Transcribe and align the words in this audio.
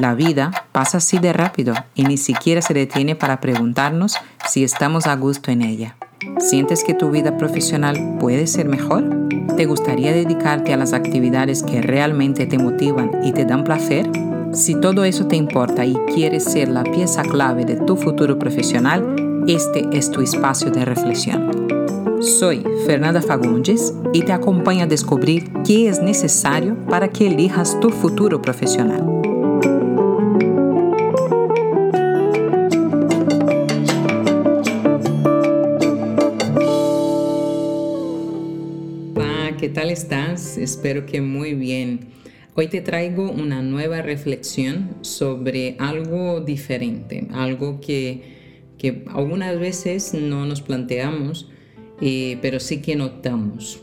La 0.00 0.14
vida 0.14 0.50
pasa 0.72 0.98
así 0.98 1.18
de 1.18 1.32
rápido 1.32 1.74
y 1.94 2.02
ni 2.02 2.16
siquiera 2.16 2.60
se 2.62 2.74
detiene 2.74 3.14
para 3.14 3.40
preguntarnos 3.40 4.16
si 4.48 4.64
estamos 4.64 5.06
a 5.06 5.14
gusto 5.14 5.52
en 5.52 5.62
ella. 5.62 5.96
¿Sientes 6.38 6.82
que 6.82 6.94
tu 6.94 7.10
vida 7.10 7.36
profesional 7.36 8.16
puede 8.18 8.48
ser 8.48 8.66
mejor? 8.66 9.04
¿Te 9.56 9.66
gustaría 9.66 10.12
dedicarte 10.12 10.72
a 10.72 10.76
las 10.76 10.94
actividades 10.94 11.62
que 11.62 11.80
realmente 11.80 12.46
te 12.46 12.58
motivan 12.58 13.12
y 13.22 13.32
te 13.32 13.44
dan 13.44 13.62
placer? 13.62 14.10
Si 14.52 14.74
todo 14.74 15.04
eso 15.04 15.28
te 15.28 15.36
importa 15.36 15.84
y 15.84 15.94
quieres 16.12 16.44
ser 16.44 16.68
la 16.68 16.82
pieza 16.82 17.22
clave 17.22 17.64
de 17.64 17.76
tu 17.76 17.96
futuro 17.96 18.36
profesional, 18.36 19.44
este 19.46 19.88
es 19.92 20.10
tu 20.10 20.22
espacio 20.22 20.72
de 20.72 20.84
reflexión. 20.84 21.68
Soy 22.20 22.64
Fernanda 22.86 23.22
Fagundes 23.22 23.94
y 24.12 24.22
te 24.22 24.32
acompaño 24.32 24.84
a 24.84 24.88
descubrir 24.88 25.52
qué 25.64 25.88
es 25.88 26.00
necesario 26.02 26.74
para 26.88 27.08
que 27.08 27.28
elijas 27.28 27.78
tu 27.80 27.90
futuro 27.90 28.42
profesional. 28.42 29.13
Espero 40.56 41.06
que 41.06 41.20
muy 41.20 41.54
bien. 41.54 42.08
Hoy 42.54 42.68
te 42.68 42.80
traigo 42.80 43.30
una 43.30 43.62
nueva 43.62 44.02
reflexión 44.02 44.96
sobre 45.02 45.76
algo 45.78 46.40
diferente, 46.40 47.26
algo 47.32 47.80
que, 47.80 48.68
que 48.78 49.04
algunas 49.08 49.58
veces 49.58 50.14
no 50.14 50.46
nos 50.46 50.62
planteamos 50.62 51.48
eh, 52.00 52.38
pero 52.42 52.60
sí 52.60 52.80
que 52.80 52.96
notamos. 52.96 53.80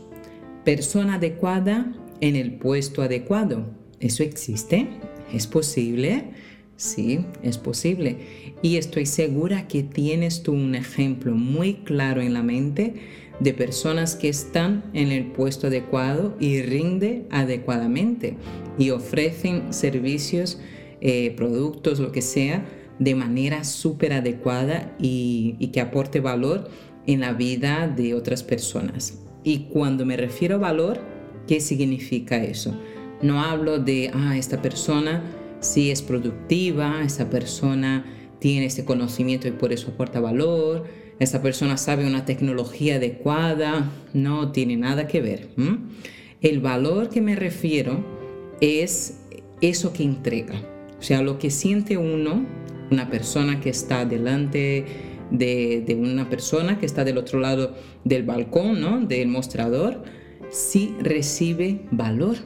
Persona 0.64 1.14
adecuada 1.14 1.92
en 2.20 2.36
el 2.36 2.52
puesto 2.54 3.02
adecuado. 3.02 3.66
¿Eso 4.00 4.22
existe? 4.22 4.86
¿Es 5.32 5.46
posible? 5.46 6.30
Sí, 6.76 7.24
es 7.42 7.58
posible. 7.58 8.52
Y 8.62 8.76
estoy 8.76 9.06
segura 9.06 9.66
que 9.68 9.82
tienes 9.82 10.42
tú 10.42 10.52
un 10.52 10.74
ejemplo 10.74 11.34
muy 11.34 11.74
claro 11.74 12.20
en 12.20 12.34
la 12.34 12.42
mente 12.42 12.94
de 13.42 13.54
personas 13.54 14.14
que 14.14 14.28
están 14.28 14.84
en 14.92 15.10
el 15.10 15.32
puesto 15.32 15.66
adecuado 15.66 16.36
y 16.38 16.62
rinde 16.62 17.26
adecuadamente 17.30 18.36
y 18.78 18.90
ofrecen 18.90 19.72
servicios, 19.72 20.60
eh, 21.00 21.32
productos, 21.36 21.98
lo 21.98 22.12
que 22.12 22.22
sea, 22.22 22.64
de 22.98 23.14
manera 23.14 23.64
súper 23.64 24.12
adecuada 24.12 24.94
y, 25.00 25.56
y 25.58 25.68
que 25.68 25.80
aporte 25.80 26.20
valor 26.20 26.68
en 27.06 27.20
la 27.20 27.32
vida 27.32 27.88
de 27.88 28.14
otras 28.14 28.44
personas. 28.44 29.18
Y 29.42 29.64
cuando 29.70 30.06
me 30.06 30.16
refiero 30.16 30.56
a 30.56 30.58
valor, 30.58 31.00
¿qué 31.48 31.60
significa 31.60 32.36
eso? 32.36 32.78
No 33.22 33.40
hablo 33.40 33.78
de, 33.78 34.10
ah, 34.14 34.36
esta 34.36 34.62
persona 34.62 35.22
sí 35.60 35.90
es 35.90 36.00
productiva, 36.00 37.02
esta 37.04 37.28
persona 37.28 38.04
tiene 38.38 38.66
este 38.66 38.84
conocimiento 38.84 39.48
y 39.48 39.52
por 39.52 39.72
eso 39.72 39.90
aporta 39.90 40.20
valor, 40.20 40.84
esta 41.22 41.40
persona 41.40 41.76
sabe 41.76 42.06
una 42.06 42.24
tecnología 42.24 42.96
adecuada, 42.96 43.90
no 44.12 44.52
tiene 44.52 44.76
nada 44.76 45.06
que 45.06 45.20
ver. 45.20 45.48
El 46.40 46.60
valor 46.60 47.08
que 47.08 47.20
me 47.20 47.36
refiero 47.36 48.04
es 48.60 49.20
eso 49.60 49.92
que 49.92 50.02
entrega, 50.02 50.54
o 50.98 51.02
sea, 51.02 51.22
lo 51.22 51.38
que 51.38 51.50
siente 51.50 51.96
uno, 51.96 52.44
una 52.90 53.08
persona 53.08 53.60
que 53.60 53.70
está 53.70 54.04
delante 54.04 54.84
de, 55.30 55.96
una 55.98 56.28
persona 56.28 56.78
que 56.78 56.86
está 56.86 57.04
del 57.04 57.18
otro 57.18 57.40
lado 57.40 57.74
del 58.04 58.24
balcón, 58.24 58.80
¿no? 58.80 59.00
del 59.00 59.28
mostrador, 59.28 60.02
si 60.50 60.94
recibe 61.00 61.82
valor. 61.90 62.36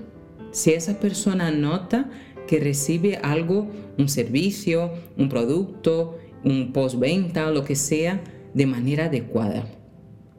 Si 0.53 0.73
esa 0.73 1.01
persona 1.01 1.51
nota 1.51 2.11
que 2.47 2.61
recibe 2.61 3.17
algo, 3.17 3.69
un 3.99 4.09
servicio, 4.09 4.93
un 5.19 5.29
producto, 5.29 6.19
un 6.45 6.73
postventa, 6.73 7.51
lo 7.51 7.65
que 7.65 7.75
sea, 7.75 8.23
de 8.57 8.65
manera 8.65 9.05
adecuada. 9.05 9.67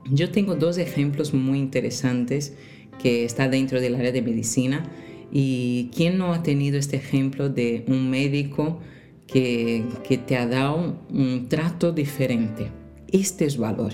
Yo 0.10 0.32
tengo 0.32 0.56
dos 0.56 0.80
ejemplos 0.80 1.36
muy 1.36 1.60
interesantes 1.60 2.56
que 3.00 3.24
está 3.24 3.48
dentro 3.48 3.80
del 3.80 3.94
área 3.94 4.12
de 4.12 4.24
medicina 4.24 4.90
y 5.32 5.92
quién 5.96 6.18
no 6.18 6.34
ha 6.34 6.42
tenido 6.42 6.80
este 6.80 6.96
ejemplo 6.96 7.48
de 7.48 7.86
un 7.88 8.10
médico 8.10 8.80
que, 9.28 9.84
te 10.26 10.36
ha 10.36 10.48
dado 10.48 11.00
un 11.12 11.48
trato 11.48 11.92
diferente. 11.92 12.72
Este 13.12 13.46
es 13.46 13.58
valor. 13.58 13.94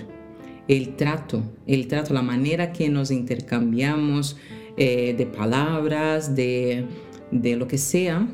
El 0.68 0.96
trato, 0.96 1.42
el 1.66 1.86
trato, 1.86 2.14
la 2.14 2.22
manera 2.22 2.72
que 2.72 2.88
nos 2.88 3.10
intercambiamos 3.10 4.38
eh, 4.78 5.14
de 5.18 5.26
palabras, 5.26 6.34
de, 6.34 6.86
lo 7.30 7.68
que 7.68 7.76
sea, 7.76 8.26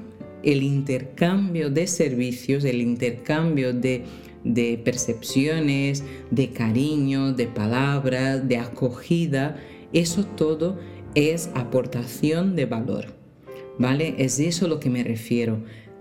el 0.44 0.62
intercambio 0.62 1.68
de 1.68 1.88
servicios, 1.88 2.64
el 2.64 2.80
intercambio 2.80 3.72
de, 3.72 4.04
de 4.44 4.80
percepciones, 4.82 6.04
de 6.30 6.50
cariño, 6.50 7.32
de 7.32 7.46
palabras, 7.46 8.48
de 8.48 8.58
acogida, 8.58 9.56
eso 9.92 10.24
todo 10.24 10.78
es 11.14 11.50
aportación 11.54 12.56
de 12.56 12.66
valor. 12.66 13.06
¿Vale? 13.78 14.14
Es 14.18 14.38
eso 14.38 14.68
lo 14.68 14.78
que 14.78 14.90
me 14.90 15.02
refiero. 15.02 15.58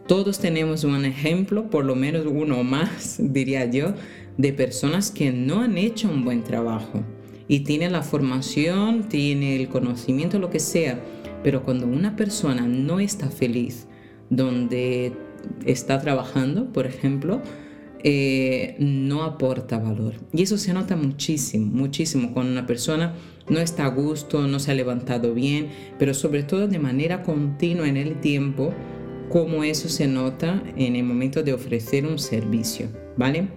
Todos 0.07 0.39
tenemos 0.39 0.83
un 0.83 1.05
ejemplo, 1.05 1.69
por 1.69 1.85
lo 1.85 1.95
menos 1.95 2.25
uno 2.25 2.63
más, 2.63 3.17
diría 3.19 3.65
yo, 3.65 3.93
de 4.37 4.53
personas 4.53 5.11
que 5.11 5.31
no 5.31 5.61
han 5.61 5.77
hecho 5.77 6.09
un 6.09 6.23
buen 6.23 6.43
trabajo 6.43 7.03
y 7.47 7.61
tienen 7.61 7.91
la 7.91 8.03
formación, 8.03 9.09
tiene 9.09 9.55
el 9.55 9.67
conocimiento, 9.69 10.39
lo 10.39 10.49
que 10.49 10.59
sea, 10.59 11.01
pero 11.43 11.63
cuando 11.63 11.87
una 11.87 12.15
persona 12.15 12.67
no 12.67 12.99
está 12.99 13.29
feliz 13.29 13.87
donde 14.29 15.13
está 15.65 15.99
trabajando, 15.99 16.71
por 16.71 16.85
ejemplo, 16.85 17.41
eh, 18.03 18.75
no 18.79 19.23
aporta 19.23 19.77
valor. 19.77 20.15
Y 20.31 20.43
eso 20.43 20.57
se 20.57 20.73
nota 20.73 20.95
muchísimo, 20.95 21.65
muchísimo 21.65 22.33
cuando 22.33 22.51
una 22.53 22.65
persona 22.65 23.13
no 23.49 23.59
está 23.59 23.85
a 23.85 23.89
gusto, 23.89 24.47
no 24.47 24.59
se 24.59 24.71
ha 24.71 24.75
levantado 24.75 25.33
bien, 25.33 25.69
pero 25.97 26.13
sobre 26.13 26.43
todo 26.43 26.67
de 26.67 26.79
manera 26.79 27.23
continua 27.23 27.87
en 27.87 27.97
el 27.97 28.21
tiempo 28.21 28.73
cómo 29.29 29.63
eso 29.63 29.89
se 29.89 30.07
nota 30.07 30.63
en 30.75 30.95
el 30.95 31.03
momento 31.03 31.43
de 31.43 31.53
ofrecer 31.53 32.05
un 32.05 32.19
servicio, 32.19 32.89
¿vale? 33.17 33.49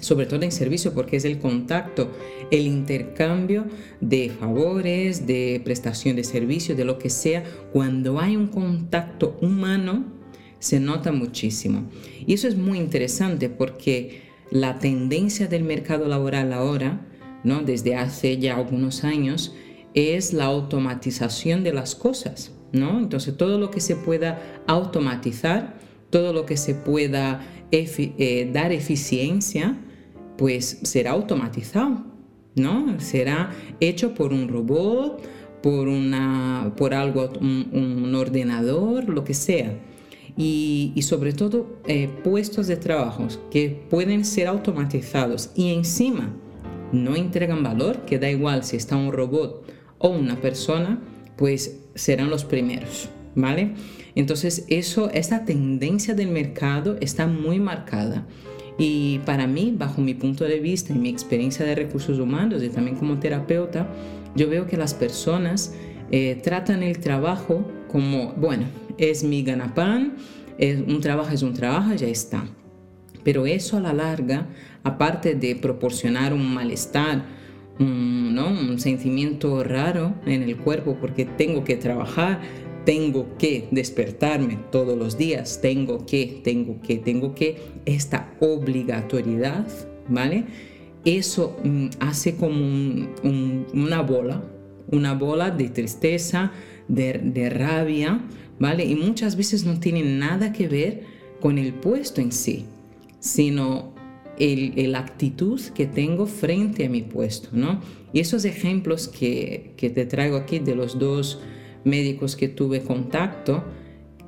Sobre 0.00 0.26
todo 0.26 0.42
en 0.42 0.52
servicio 0.52 0.94
porque 0.94 1.16
es 1.16 1.24
el 1.24 1.38
contacto, 1.38 2.10
el 2.50 2.66
intercambio 2.66 3.66
de 4.00 4.30
favores, 4.30 5.26
de 5.26 5.60
prestación 5.64 6.16
de 6.16 6.24
servicio, 6.24 6.74
de 6.74 6.84
lo 6.84 6.98
que 6.98 7.10
sea. 7.10 7.44
Cuando 7.72 8.18
hay 8.18 8.36
un 8.36 8.46
contacto 8.46 9.36
humano, 9.42 10.19
se 10.60 10.78
nota 10.78 11.10
muchísimo. 11.10 11.90
Y 12.24 12.34
eso 12.34 12.46
es 12.46 12.56
muy 12.56 12.78
interesante 12.78 13.48
porque 13.48 14.22
la 14.52 14.78
tendencia 14.78 15.48
del 15.48 15.64
mercado 15.64 16.06
laboral 16.06 16.52
ahora, 16.52 17.04
¿no? 17.42 17.62
desde 17.62 17.96
hace 17.96 18.38
ya 18.38 18.56
algunos 18.56 19.02
años, 19.02 19.54
es 19.94 20.32
la 20.32 20.44
automatización 20.44 21.64
de 21.64 21.72
las 21.72 21.96
cosas. 21.96 22.52
Entonces 22.72 23.36
todo 23.36 23.58
lo 23.58 23.70
que 23.70 23.80
se 23.80 23.96
pueda 23.96 24.62
automatizar, 24.66 25.78
todo 26.10 26.32
lo 26.32 26.46
que 26.46 26.56
se 26.56 26.74
pueda 26.74 27.44
eh, 27.72 28.50
dar 28.52 28.72
eficiencia, 28.72 29.76
pues 30.36 30.80
será 30.82 31.12
automatizado, 31.12 32.04
¿no? 32.54 32.98
Será 33.00 33.50
hecho 33.80 34.14
por 34.14 34.32
un 34.32 34.48
robot, 34.48 35.22
por, 35.62 35.88
una, 35.88 36.72
por 36.76 36.94
algo, 36.94 37.30
un, 37.40 38.14
ordenador, 38.14 39.08
lo 39.08 39.24
que 39.24 39.34
sea. 39.34 39.72
Y, 40.36 41.00
sobre 41.02 41.32
todo 41.32 41.66
eh, 41.86 42.08
puestos 42.22 42.66
de 42.66 42.76
trabajo 42.76 43.26
que 43.50 43.84
pueden 43.90 44.24
ser 44.24 44.46
automatizados 44.46 45.50
y 45.54 45.72
encima 45.72 46.30
no 46.92 47.16
entregan 47.16 47.62
valor, 47.62 48.04
que 48.04 48.18
da 48.18 48.30
igual 48.30 48.64
si 48.64 48.76
está 48.76 48.96
un 48.96 49.12
robot 49.12 49.64
o 49.98 50.08
una 50.08 50.40
persona, 50.40 51.00
pues 51.36 51.80
serán 51.94 52.30
los 52.30 52.44
primeros, 52.44 53.08
¿vale? 53.34 53.74
Entonces, 54.14 54.64
eso, 54.68 55.10
esta 55.10 55.44
tendencia 55.44 56.14
del 56.14 56.28
mercado 56.28 56.96
está 57.00 57.26
muy 57.26 57.60
marcada. 57.60 58.26
Y 58.78 59.18
para 59.20 59.46
mí, 59.46 59.74
bajo 59.76 60.00
mi 60.00 60.14
punto 60.14 60.44
de 60.44 60.58
vista 60.58 60.92
y 60.92 60.98
mi 60.98 61.10
experiencia 61.10 61.64
de 61.66 61.74
recursos 61.74 62.18
humanos 62.18 62.62
y 62.62 62.70
también 62.70 62.96
como 62.96 63.18
terapeuta, 63.18 63.88
yo 64.34 64.48
veo 64.48 64.66
que 64.66 64.76
las 64.76 64.94
personas 64.94 65.74
eh, 66.10 66.40
tratan 66.42 66.82
el 66.82 66.98
trabajo 66.98 67.64
como, 67.88 68.32
bueno, 68.32 68.64
es 69.00 69.24
mi 69.24 69.42
ganapán, 69.42 70.16
es, 70.58 70.78
un 70.80 71.00
trabajo 71.00 71.32
es 71.32 71.42
un 71.42 71.54
trabajo, 71.54 71.94
ya 71.94 72.06
está. 72.06 72.44
Pero 73.24 73.46
eso 73.46 73.76
a 73.76 73.80
la 73.80 73.92
larga, 73.92 74.48
aparte 74.82 75.34
de 75.34 75.56
proporcionar 75.56 76.32
un 76.32 76.54
malestar, 76.54 77.24
un, 77.78 78.34
¿no? 78.34 78.48
un 78.48 78.78
sentimiento 78.78 79.64
raro 79.64 80.14
en 80.26 80.42
el 80.42 80.56
cuerpo 80.56 80.98
porque 81.00 81.24
tengo 81.24 81.64
que 81.64 81.76
trabajar, 81.76 82.40
tengo 82.84 83.36
que 83.38 83.68
despertarme 83.70 84.58
todos 84.70 84.96
los 84.98 85.16
días, 85.18 85.60
tengo 85.60 86.06
que, 86.06 86.40
tengo 86.44 86.80
que, 86.80 86.98
tengo 86.98 87.34
que, 87.34 87.58
esta 87.84 88.32
obligatoriedad, 88.40 89.66
¿vale? 90.08 90.44
Eso 91.04 91.58
mm, 91.64 91.86
hace 92.00 92.36
como 92.36 92.58
una 93.72 94.02
bola, 94.02 94.42
una 94.90 95.14
bola 95.14 95.50
de 95.50 95.68
tristeza, 95.68 96.52
de, 96.88 97.50
rabia, 97.50 98.20
¿vale? 98.60 98.84
Y 98.84 98.94
muchas 98.94 99.36
veces 99.36 99.64
no 99.64 99.80
tiene 99.80 100.04
nada 100.04 100.52
que 100.52 100.68
ver 100.68 101.02
con 101.40 101.58
el 101.58 101.74
puesto 101.74 102.20
en 102.20 102.30
sí, 102.30 102.66
sino 103.18 103.94
la 104.38 105.00
actitud 105.00 105.60
que 105.74 105.86
tengo 105.86 106.26
frente 106.26 106.86
a 106.86 106.88
mi 106.88 107.02
puesto, 107.02 107.48
¿no? 107.52 107.80
Y 108.12 108.20
esos 108.20 108.44
ejemplos 108.44 109.08
que, 109.08 109.74
que 109.76 109.90
te 109.90 110.06
traigo 110.06 110.36
aquí 110.36 110.60
de 110.60 110.74
los 110.74 110.98
dos 110.98 111.40
médicos 111.84 112.36
que 112.36 112.48
tuve 112.48 112.82
contacto, 112.82 113.64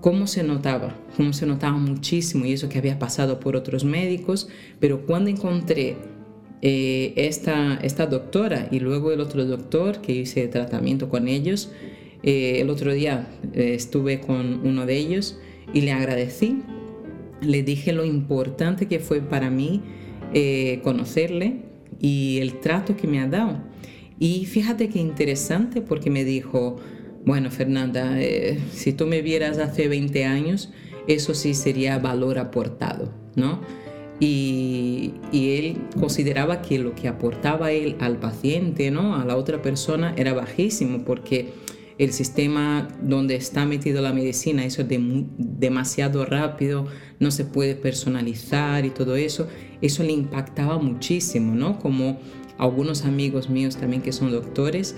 cómo 0.00 0.26
se 0.26 0.42
notaba, 0.42 0.98
cómo 1.16 1.32
se 1.32 1.46
notaba 1.46 1.78
muchísimo 1.78 2.44
y 2.44 2.52
eso 2.52 2.68
que 2.68 2.78
había 2.78 2.98
pasado 2.98 3.40
por 3.40 3.56
otros 3.56 3.84
médicos, 3.84 4.48
pero 4.80 5.06
cuando 5.06 5.30
encontré 5.30 5.96
eh, 6.60 7.12
esta, 7.16 7.76
esta 7.82 8.06
doctora 8.06 8.68
y 8.70 8.80
luego 8.80 9.12
el 9.12 9.20
otro 9.20 9.44
doctor 9.44 10.00
que 10.00 10.12
hice 10.12 10.46
tratamiento 10.48 11.08
con 11.08 11.28
ellos, 11.28 11.70
eh, 12.22 12.60
el 12.60 12.70
otro 12.70 12.92
día 12.92 13.28
eh, 13.54 13.74
estuve 13.74 14.20
con 14.20 14.66
uno 14.66 14.86
de 14.86 14.96
ellos 14.96 15.38
y 15.72 15.82
le 15.82 15.92
agradecí, 15.92 16.62
le 17.40 17.62
dije 17.62 17.92
lo 17.92 18.04
importante 18.04 18.86
que 18.86 19.00
fue 19.00 19.20
para 19.20 19.50
mí 19.50 19.82
conocerle 20.82 21.60
y 22.00 22.38
el 22.40 22.60
trato 22.60 22.96
que 22.96 23.06
me 23.06 23.20
ha 23.20 23.28
dado. 23.28 23.60
Y 24.18 24.46
fíjate 24.46 24.88
qué 24.88 25.00
interesante 25.00 25.82
porque 25.82 26.08
me 26.08 26.24
dijo, 26.24 26.76
bueno, 27.24 27.50
Fernanda, 27.50 28.20
eh, 28.20 28.58
si 28.72 28.92
tú 28.92 29.06
me 29.06 29.22
vieras 29.22 29.58
hace 29.58 29.88
20 29.88 30.24
años, 30.24 30.70
eso 31.08 31.34
sí 31.34 31.54
sería 31.54 31.98
valor 31.98 32.38
aportado, 32.38 33.12
¿no? 33.34 33.60
Y, 34.20 35.14
él 35.32 35.78
consideraba 35.98 36.62
que 36.62 36.78
lo 36.78 36.94
que 36.94 37.08
aportaba 37.08 37.72
él 37.72 37.96
al 37.98 38.18
paciente, 38.18 38.90
¿no? 38.92 39.16
A 39.16 39.24
la 39.24 39.36
otra 39.36 39.60
persona 39.60 40.14
era 40.16 40.32
bajísimo 40.32 41.04
porque 41.04 41.48
el 41.98 42.12
sistema 42.12 42.88
donde 43.02 43.36
está 43.36 43.66
metido 43.66 44.02
la 44.02 44.12
medicina, 44.12 44.64
eso 44.64 44.82
es 44.82 44.88
demasiado 44.88 46.24
rápido, 46.24 46.86
no 47.20 47.30
se 47.30 47.44
puede 47.44 47.74
personalizar 47.74 48.84
y 48.84 48.90
todo 48.90 49.16
eso, 49.16 49.48
eso 49.80 50.02
le 50.02 50.12
impactaba 50.12 50.78
muchísimo, 50.78 51.54
¿no? 51.54 51.78
Como 51.78 52.18
algunos 52.58 53.04
amigos 53.04 53.50
míos 53.50 53.76
también 53.76 54.02
que 54.02 54.12
son 54.12 54.30
doctores, 54.30 54.94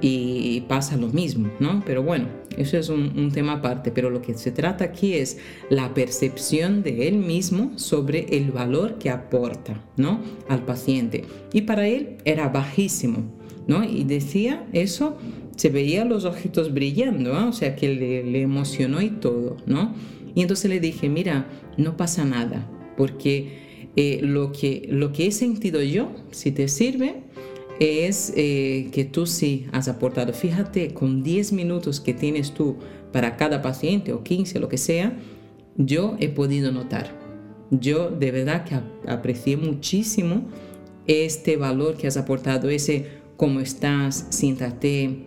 y 0.00 0.60
pasa 0.68 0.96
lo 0.96 1.08
mismo, 1.08 1.50
¿no? 1.58 1.82
Pero 1.86 2.02
bueno, 2.02 2.28
eso 2.56 2.76
es 2.76 2.88
un, 2.88 3.30
tema 3.32 3.54
aparte, 3.54 3.90
pero 3.90 4.10
lo 4.10 4.22
que 4.22 4.34
se 4.34 4.52
trata 4.52 4.84
aquí 4.84 5.14
es 5.14 5.38
la 5.70 5.94
percepción 5.94 6.82
de 6.82 7.08
él 7.08 7.16
mismo 7.16 7.78
sobre 7.78 8.36
el 8.36 8.50
valor 8.52 8.98
que 8.98 9.10
aporta, 9.10 9.82
¿no? 9.96 10.20
Al 10.48 10.64
paciente. 10.64 11.24
Y 11.52 11.62
para 11.62 11.86
él 11.88 12.18
era 12.24 12.48
bajísimo, 12.48 13.24
¿no? 13.66 13.84
Y 13.84 14.04
decía 14.04 14.66
eso, 14.72 15.16
se 15.56 15.70
veía 15.70 16.04
los 16.04 16.24
ojitos 16.24 16.72
brillando, 16.72 17.32
¿no? 17.32 17.48
o 17.48 17.52
sea 17.52 17.74
que 17.76 17.94
le, 17.94 18.42
emocionó 18.42 19.00
y 19.02 19.10
todo, 19.10 19.56
¿no? 19.66 19.94
Y 20.34 20.42
entonces 20.42 20.70
le 20.70 20.80
dije, 20.80 21.08
mira, 21.08 21.48
no 21.78 21.96
pasa 21.96 22.24
nada, 22.24 22.70
porque 22.96 23.90
eh, 23.96 24.20
lo, 24.22 24.52
que, 24.52 24.86
lo 24.90 25.12
que 25.12 25.26
he 25.26 25.32
sentido 25.32 25.82
yo, 25.82 26.12
si 26.30 26.52
te 26.52 26.68
sirve, 26.68 27.22
es 27.80 28.32
eh, 28.36 28.88
que 28.92 29.04
tú 29.04 29.26
sí 29.26 29.66
has 29.72 29.88
aportado. 29.88 30.32
Fíjate, 30.32 30.92
con 30.94 31.22
10 31.22 31.52
minutos 31.52 32.00
que 32.00 32.14
tienes 32.14 32.52
tú 32.52 32.76
para 33.12 33.36
cada 33.36 33.62
paciente 33.62 34.12
o 34.12 34.22
15, 34.22 34.60
lo 34.60 34.68
que 34.68 34.78
sea, 34.78 35.16
yo 35.76 36.16
he 36.20 36.28
podido 36.28 36.72
notar. 36.72 37.18
Yo 37.70 38.10
de 38.10 38.30
verdad 38.30 38.64
que 38.64 38.78
aprecié 39.10 39.56
muchísimo 39.56 40.42
este 41.06 41.56
valor 41.56 41.96
que 41.96 42.06
has 42.06 42.16
aportado, 42.16 42.68
ese 42.68 43.06
cómo 43.36 43.60
estás, 43.60 44.26
siéntate, 44.30 45.26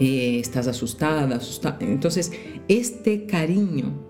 eh, 0.00 0.38
estás 0.38 0.66
asustada, 0.68 1.36
asustada. 1.36 1.78
Entonces, 1.80 2.32
este 2.68 3.26
cariño 3.26 4.06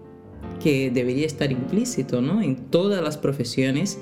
que 0.62 0.90
debería 0.90 1.26
estar 1.26 1.52
implícito 1.52 2.20
¿no? 2.20 2.43
en 2.43 2.56
todas 2.56 3.02
las 3.02 3.17
profesiones, 3.17 3.99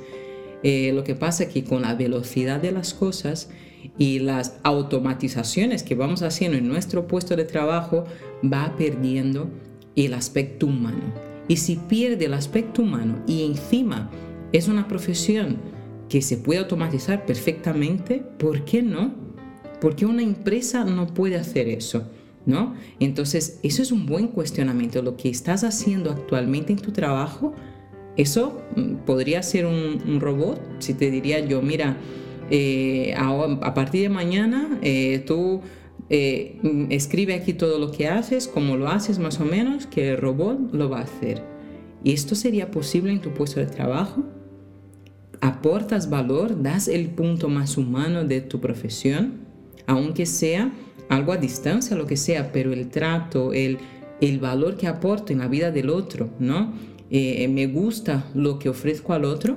eh, 0.62 0.92
lo 0.92 1.04
que 1.04 1.14
pasa 1.14 1.44
es 1.44 1.50
que 1.50 1.64
con 1.64 1.82
la 1.82 1.94
velocidad 1.94 2.60
de 2.60 2.72
las 2.72 2.94
cosas 2.94 3.50
y 3.98 4.18
las 4.18 4.56
automatizaciones 4.62 5.82
que 5.82 5.94
vamos 5.94 6.22
haciendo 6.22 6.58
en 6.58 6.66
nuestro 6.68 7.06
puesto 7.06 7.36
de 7.36 7.44
trabajo 7.44 8.04
va 8.42 8.74
perdiendo 8.76 9.48
el 9.94 10.14
aspecto 10.14 10.66
humano. 10.66 11.12
Y 11.48 11.58
si 11.58 11.76
pierde 11.76 12.24
el 12.24 12.34
aspecto 12.34 12.82
humano 12.82 13.22
y 13.26 13.44
encima 13.44 14.10
es 14.52 14.68
una 14.68 14.88
profesión 14.88 15.58
que 16.08 16.22
se 16.22 16.36
puede 16.36 16.60
automatizar 16.60 17.26
perfectamente, 17.26 18.22
¿por 18.38 18.64
qué 18.64 18.82
no? 18.82 19.25
Porque 19.80 20.06
una 20.06 20.22
empresa 20.22 20.84
no 20.84 21.06
puede 21.06 21.36
hacer 21.36 21.68
eso, 21.68 22.08
¿no? 22.46 22.74
Entonces, 23.00 23.60
eso 23.62 23.82
es 23.82 23.92
un 23.92 24.06
buen 24.06 24.28
cuestionamiento. 24.28 25.02
Lo 25.02 25.16
que 25.16 25.28
estás 25.28 25.64
haciendo 25.64 26.10
actualmente 26.10 26.72
en 26.72 26.78
tu 26.78 26.92
trabajo 26.92 27.54
eso 28.16 28.62
mm, 28.74 29.04
podría 29.04 29.42
ser 29.42 29.66
un, 29.66 30.20
robot, 30.20 30.60
si 30.78 30.94
te 30.94 31.10
diría 31.10 31.40
yo, 31.40 31.62
mira, 31.62 31.96
eh, 32.50 33.14
a, 33.16 33.74
partir 33.74 34.02
de 34.02 34.08
mañana 34.08 34.78
eh, 34.82 35.22
tú 35.26 35.60
eh, 36.08 36.58
mm, 36.62 36.86
escribe 36.90 37.34
aquí 37.34 37.52
todo 37.52 37.78
lo 37.78 37.90
que 37.90 38.08
haces, 38.08 38.48
cómo 38.48 38.76
lo 38.76 38.88
haces 38.88 39.18
más 39.18 39.40
o 39.40 39.44
menos, 39.44 39.86
que 39.86 40.10
el 40.10 40.16
robot 40.16 40.72
lo 40.72 40.88
va 40.88 41.00
a 41.00 41.02
hacer. 41.02 41.42
¿Y 42.02 42.12
esto 42.12 42.34
sería 42.34 42.70
posible 42.70 43.12
en 43.12 43.20
tu 43.20 43.32
puesto 43.34 43.60
de 43.60 43.66
trabajo? 43.66 44.24
¿Aportas 45.40 46.08
valor? 46.08 46.62
¿Das 46.62 46.88
el 46.88 47.10
punto 47.10 47.48
más 47.48 47.76
humano 47.76 48.24
de 48.24 48.40
tu 48.40 48.60
profesión? 48.60 49.45
Aunque 49.86 50.26
sea 50.26 50.72
algo 51.08 51.32
a 51.32 51.36
distancia, 51.36 51.96
lo 51.96 52.06
que 52.06 52.16
sea, 52.16 52.52
pero 52.52 52.72
el 52.72 52.88
trato, 52.88 53.52
el, 53.52 53.78
el 54.20 54.38
valor 54.38 54.76
que 54.76 54.86
aporto 54.86 55.32
en 55.32 55.38
la 55.38 55.48
vida 55.48 55.70
del 55.70 55.90
otro, 55.90 56.30
¿no? 56.38 56.74
Eh, 57.10 57.46
me 57.48 57.66
gusta 57.66 58.28
lo 58.34 58.58
que 58.58 58.68
ofrezco 58.68 59.12
al 59.12 59.24
otro. 59.24 59.56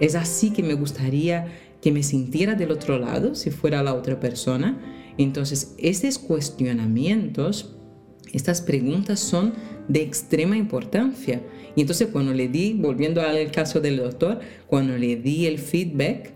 Es 0.00 0.14
así 0.14 0.52
que 0.52 0.62
me 0.62 0.74
gustaría 0.74 1.46
que 1.80 1.92
me 1.92 2.02
sintiera 2.02 2.54
del 2.54 2.70
otro 2.70 2.98
lado 2.98 3.34
si 3.34 3.50
fuera 3.50 3.82
la 3.82 3.94
otra 3.94 4.20
persona. 4.20 4.78
Entonces, 5.18 5.74
estos 5.78 6.18
cuestionamientos, 6.18 7.76
estas 8.32 8.60
preguntas 8.60 9.20
son 9.20 9.54
de 9.88 10.02
extrema 10.02 10.56
importancia. 10.56 11.42
Y 11.74 11.82
entonces 11.82 12.08
cuando 12.10 12.32
le 12.32 12.48
di, 12.48 12.74
volviendo 12.74 13.22
al 13.22 13.50
caso 13.50 13.80
del 13.80 13.98
doctor, 13.98 14.40
cuando 14.66 14.96
le 14.96 15.16
di 15.16 15.46
el 15.46 15.58
feedback, 15.58 16.32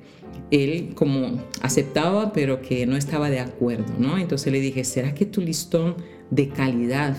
él 0.50 0.92
como 0.94 1.42
aceptaba, 1.62 2.32
pero 2.32 2.60
que 2.60 2.86
no 2.86 2.96
estaba 2.96 3.30
de 3.30 3.40
acuerdo, 3.40 3.92
¿no? 3.98 4.18
Entonces 4.18 4.52
le 4.52 4.60
dije, 4.60 4.84
¿será 4.84 5.14
que 5.14 5.26
tu 5.26 5.40
listón 5.40 5.96
de 6.30 6.48
calidad 6.48 7.16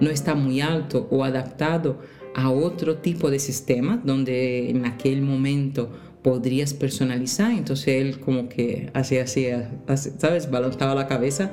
no 0.00 0.10
está 0.10 0.34
muy 0.34 0.60
alto 0.60 1.06
o 1.10 1.24
adaptado 1.24 2.00
a 2.34 2.50
otro 2.50 2.96
tipo 2.96 3.30
de 3.30 3.38
sistema 3.38 4.00
donde 4.04 4.70
en 4.70 4.86
aquel 4.86 5.22
momento 5.22 5.90
podrías 6.22 6.72
personalizar. 6.72 7.52
Entonces 7.52 7.88
él 7.88 8.20
como 8.20 8.48
que 8.48 8.90
hacía 8.94 9.24
así, 9.24 9.46
¿sabes? 10.18 10.50
Balanzaba 10.50 10.94
la 10.94 11.06
cabeza 11.06 11.52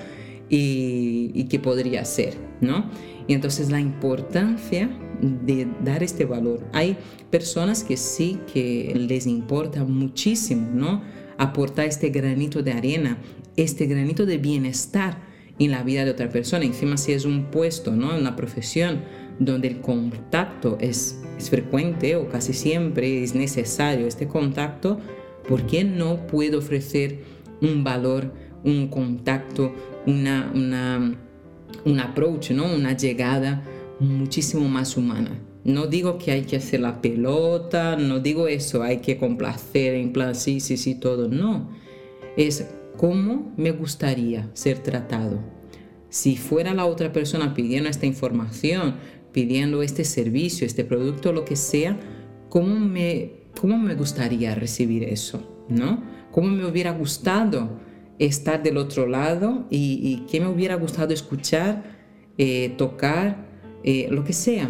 y, 0.49 1.31
y 1.33 1.45
qué 1.45 1.59
podría 1.59 2.01
hacer, 2.01 2.35
¿no? 2.61 2.89
Y 3.29 3.33
entonces 3.33 3.69
la 3.69 3.79
importancia 3.79 4.89
de 5.21 5.67
dar 5.83 6.01
este 6.01 6.25
valor. 6.25 6.65
Hay 6.73 6.97
personas 7.29 7.83
que 7.83 7.95
sí 7.95 8.39
que 8.51 8.91
les 8.95 9.27
importa 9.27 9.83
muchísimo, 9.83 10.67
¿no? 10.73 11.03
Aportar 11.37 11.85
este 11.85 12.09
granito 12.09 12.63
de 12.63 12.71
arena, 12.71 13.19
este 13.55 13.85
granito 13.85 14.25
de 14.25 14.39
bienestar 14.39 15.19
en 15.59 15.69
la 15.69 15.83
vida 15.83 16.05
de 16.05 16.11
otra 16.11 16.29
persona. 16.29 16.65
Encima 16.65 16.97
si 16.97 17.11
es 17.11 17.23
un 17.23 17.51
puesto, 17.51 17.95
¿no? 17.95 18.17
Una 18.17 18.35
profesión 18.35 19.03
donde 19.37 19.67
el 19.67 19.79
contacto 19.79 20.79
es, 20.81 21.21
frecuente 21.51 22.15
o 22.15 22.27
casi 22.29 22.53
siempre 22.53 23.23
es 23.23 23.35
necesario 23.35 24.07
este 24.07 24.27
contacto, 24.27 24.99
¿por 25.47 25.67
qué 25.67 25.83
no 25.83 26.25
puedo 26.25 26.57
ofrecer 26.57 27.19
un 27.61 27.83
valor, 27.83 28.33
un 28.63 28.87
contacto, 28.87 29.71
una, 30.05 30.51
una, 30.53 31.15
un 31.85 31.99
approach, 31.99 32.51
¿no? 32.51 32.65
una 32.65 32.95
llegada 32.95 33.63
muchísimo 33.99 34.67
más 34.67 34.97
humana? 34.97 35.39
No 35.63 35.87
digo 35.87 36.17
que 36.17 36.31
hay 36.31 36.43
que 36.43 36.55
hacer 36.55 36.79
la 36.79 37.01
pelota, 37.01 37.95
no 37.97 38.19
digo 38.19 38.47
eso, 38.47 38.81
hay 38.81 38.99
que 38.99 39.17
complacer 39.17 39.95
en 39.95 40.13
plan 40.13 40.33
sí, 40.35 40.59
sí, 40.59 40.77
sí, 40.77 40.95
todo, 40.95 41.27
no. 41.27 41.69
Es 42.37 42.65
cómo 42.97 43.53
me 43.57 43.71
gustaría 43.71 44.49
ser 44.53 44.79
tratado. 44.79 45.39
Si 46.09 46.37
fuera 46.37 46.73
la 46.73 46.85
otra 46.85 47.11
persona 47.11 47.53
pidiendo 47.53 47.89
esta 47.89 48.05
información, 48.05 48.95
pidiendo 49.31 49.83
este 49.83 50.05
servicio, 50.05 50.65
este 50.65 50.85
producto, 50.85 51.33
lo 51.33 51.45
que 51.45 51.55
sea, 51.55 51.99
¿cómo 52.49 52.79
me, 52.79 53.33
cómo 53.59 53.77
me 53.77 53.95
gustaría 53.95 54.55
recibir 54.55 55.03
eso? 55.03 55.65
¿No? 55.69 56.03
¿Cómo 56.31 56.47
me 56.47 56.65
hubiera 56.65 56.91
gustado 56.91 57.69
estar 58.19 58.61
del 58.61 58.77
otro 58.77 59.07
lado 59.07 59.65
y, 59.69 60.23
qué 60.29 60.39
me 60.39 60.47
hubiera 60.47 60.75
gustado 60.75 61.13
escuchar, 61.13 61.83
eh, 62.37 62.73
tocar, 62.77 63.47
eh, 63.83 64.07
lo 64.11 64.23
que 64.23 64.33
sea? 64.33 64.69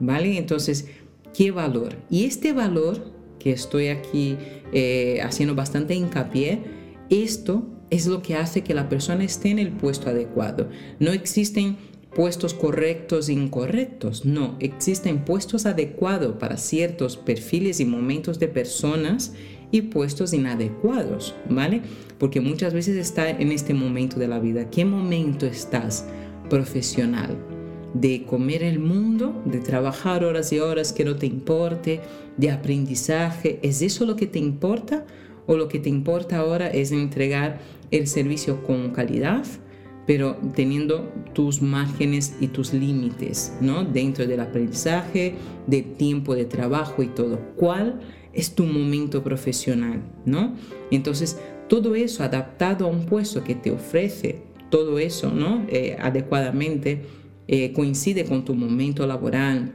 ¿Vale? 0.00 0.38
Entonces, 0.38 0.88
¿qué 1.34 1.50
valor? 1.50 1.96
Y 2.10 2.24
este 2.24 2.52
valor 2.52 3.12
que 3.38 3.52
estoy 3.52 3.88
aquí 3.88 4.36
eh, 4.72 5.20
haciendo 5.22 5.54
bastante 5.54 5.94
hincapié, 5.94 6.62
esto 7.10 7.66
es 7.90 8.06
lo 8.06 8.22
que 8.22 8.34
hace 8.34 8.62
que 8.62 8.74
la 8.74 8.88
persona 8.88 9.24
esté 9.24 9.50
en 9.50 9.58
el 9.58 9.70
puesto 9.70 10.10
adecuado. 10.10 10.68
No 10.98 11.12
existen 11.12 11.76
puestos 12.14 12.54
correctos 12.54 13.28
e 13.28 13.32
incorrectos. 13.32 14.24
No, 14.24 14.56
existen 14.60 15.24
puestos 15.24 15.66
adecuados 15.66 16.36
para 16.38 16.56
ciertos 16.56 17.16
perfiles 17.16 17.80
y 17.80 17.84
momentos 17.84 18.38
de 18.38 18.48
personas 18.48 19.34
y 19.70 19.82
puestos 19.82 20.32
inadecuados, 20.32 21.34
¿vale? 21.48 21.82
Porque 22.18 22.40
muchas 22.40 22.74
veces 22.74 22.96
está 22.96 23.28
en 23.30 23.52
este 23.52 23.74
momento 23.74 24.18
de 24.18 24.28
la 24.28 24.38
vida. 24.38 24.70
¿Qué 24.70 24.84
momento 24.84 25.46
estás 25.46 26.06
profesional? 26.48 27.36
De 27.94 28.24
comer 28.24 28.62
el 28.62 28.78
mundo, 28.78 29.42
de 29.44 29.60
trabajar 29.60 30.24
horas 30.24 30.52
y 30.52 30.58
horas 30.58 30.92
que 30.92 31.04
no 31.04 31.16
te 31.16 31.26
importe, 31.26 32.00
de 32.36 32.50
aprendizaje. 32.50 33.58
¿Es 33.62 33.82
eso 33.82 34.04
lo 34.04 34.16
que 34.16 34.26
te 34.26 34.38
importa? 34.38 35.06
¿O 35.46 35.56
lo 35.56 35.68
que 35.68 35.78
te 35.78 35.88
importa 35.88 36.38
ahora 36.38 36.68
es 36.68 36.92
entregar 36.92 37.60
el 37.90 38.06
servicio 38.06 38.62
con 38.62 38.90
calidad? 38.90 39.44
pero 40.08 40.38
teniendo 40.54 41.12
tus 41.34 41.60
márgenes 41.60 42.34
y 42.40 42.46
tus 42.46 42.72
límites, 42.72 43.52
¿no? 43.60 43.84
Dentro 43.84 44.26
del 44.26 44.40
aprendizaje, 44.40 45.34
de 45.66 45.82
tiempo 45.82 46.34
de 46.34 46.46
trabajo 46.46 47.02
y 47.02 47.08
todo. 47.08 47.38
¿Cuál 47.56 48.00
es 48.32 48.54
tu 48.54 48.64
momento 48.64 49.22
profesional, 49.22 50.02
¿no? 50.24 50.54
Entonces, 50.90 51.38
todo 51.68 51.94
eso 51.94 52.22
adaptado 52.22 52.86
a 52.86 52.88
un 52.88 53.06
puesto 53.06 53.44
que 53.44 53.54
te 53.54 53.70
ofrece, 53.70 54.42
todo 54.70 54.98
eso, 54.98 55.30
¿no? 55.30 55.66
Eh, 55.68 55.96
adecuadamente, 55.98 57.02
eh, 57.46 57.72
coincide 57.72 58.24
con 58.24 58.44
tu 58.44 58.54
momento 58.54 59.06
laboral, 59.06 59.74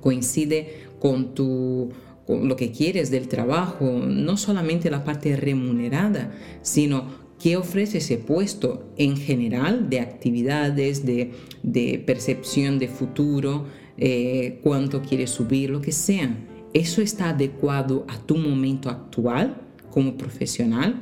coincide 0.00 0.86
con 1.00 1.34
tu 1.34 1.90
lo 2.28 2.56
que 2.56 2.70
quieres 2.72 3.10
del 3.10 3.26
trabajo, 3.26 4.02
no 4.06 4.36
solamente 4.36 4.90
la 4.90 5.02
parte 5.02 5.34
remunerada, 5.34 6.30
sino 6.60 7.06
¿Qué 7.40 7.56
ofrece 7.56 7.98
ese 7.98 8.18
puesto 8.18 8.92
en 8.96 9.16
general 9.16 9.88
de 9.88 10.00
actividades, 10.00 11.06
de, 11.06 12.02
percepción 12.04 12.80
de 12.80 12.88
futuro, 12.88 13.66
eh, 13.96 14.58
cuánto 14.64 15.02
quieres 15.02 15.30
subir, 15.30 15.70
lo 15.70 15.80
que 15.80 15.92
sea? 15.92 16.36
¿Eso 16.74 17.02
está 17.02 17.30
adecuado 17.30 18.04
a 18.08 18.18
tu 18.18 18.36
momento 18.36 18.90
actual 18.90 19.56
como 19.90 20.16
profesional? 20.16 20.96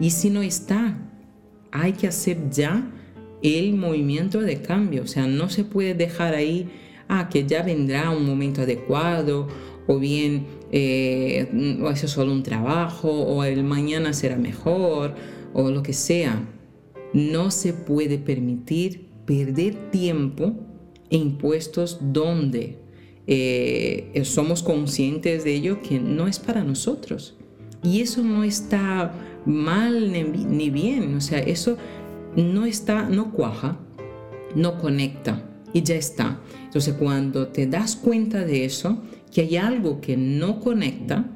Y 0.00 0.10
si 0.10 0.30
no 0.30 0.42
está, 0.42 0.98
hay 1.70 1.92
que 1.92 2.08
hacer 2.08 2.50
ya 2.50 2.90
el 3.42 3.74
movimiento 3.74 4.40
de 4.40 4.60
cambio. 4.60 5.02
O 5.02 5.06
sea, 5.06 5.26
no 5.26 5.48
se 5.48 5.64
puede 5.64 5.94
dejar 5.94 6.34
ahí, 6.34 6.68
ah, 7.08 7.28
que 7.28 7.46
ya 7.46 7.62
vendrá 7.62 8.10
un 8.10 8.26
momento 8.26 8.62
adecuado, 8.62 9.48
o 9.86 9.98
bien 9.98 10.46
eh, 10.72 11.78
o 11.80 11.90
eso 11.90 12.06
es 12.06 12.12
solo 12.12 12.32
un 12.32 12.42
trabajo, 12.42 13.08
o 13.08 13.44
el 13.44 13.62
mañana 13.62 14.12
será 14.12 14.36
mejor 14.36 15.14
o 15.58 15.70
lo 15.70 15.82
que 15.82 15.94
sea, 15.94 16.46
no 17.14 17.50
se 17.50 17.72
puede 17.72 18.18
permitir 18.18 19.06
perder 19.24 19.90
tiempo 19.90 20.52
en 21.08 21.38
puestos 21.38 21.98
donde 22.12 22.78
eh, 23.26 24.22
somos 24.24 24.62
conscientes 24.62 25.44
de 25.44 25.54
ello 25.54 25.82
que 25.82 25.98
no 25.98 26.28
es 26.28 26.38
para 26.38 26.62
nosotros. 26.62 27.36
Y 27.82 28.00
eso 28.00 28.22
no 28.22 28.44
está 28.44 29.12
mal 29.44 30.12
ni, 30.12 30.70
bien, 30.70 31.14
o 31.14 31.20
sea, 31.20 31.38
eso 31.38 31.76
no 32.34 32.66
está, 32.66 33.08
no 33.08 33.32
cuaja, 33.32 33.78
no 34.54 34.78
conecta 34.78 35.48
y 35.72 35.82
ya 35.82 35.94
está. 35.94 36.40
Entonces 36.64 36.94
cuando 36.94 37.48
te 37.48 37.66
das 37.66 37.96
cuenta 37.96 38.44
de 38.44 38.64
eso, 38.64 39.02
que 39.32 39.42
hay 39.42 39.56
algo 39.56 40.00
que 40.00 40.16
no 40.16 40.60
conecta, 40.60 41.26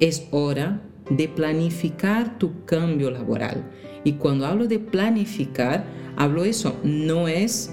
es 0.00 0.26
hora 0.30 0.82
de 1.08 1.28
planificar 1.28 2.38
tu 2.38 2.64
cambio 2.64 3.10
laboral. 3.10 3.64
Y 4.04 4.12
cuando 4.12 4.46
hablo 4.46 4.66
de 4.66 4.78
planificar, 4.78 5.86
hablo 6.16 6.44
eso, 6.44 6.78
no 6.84 7.28
es 7.28 7.72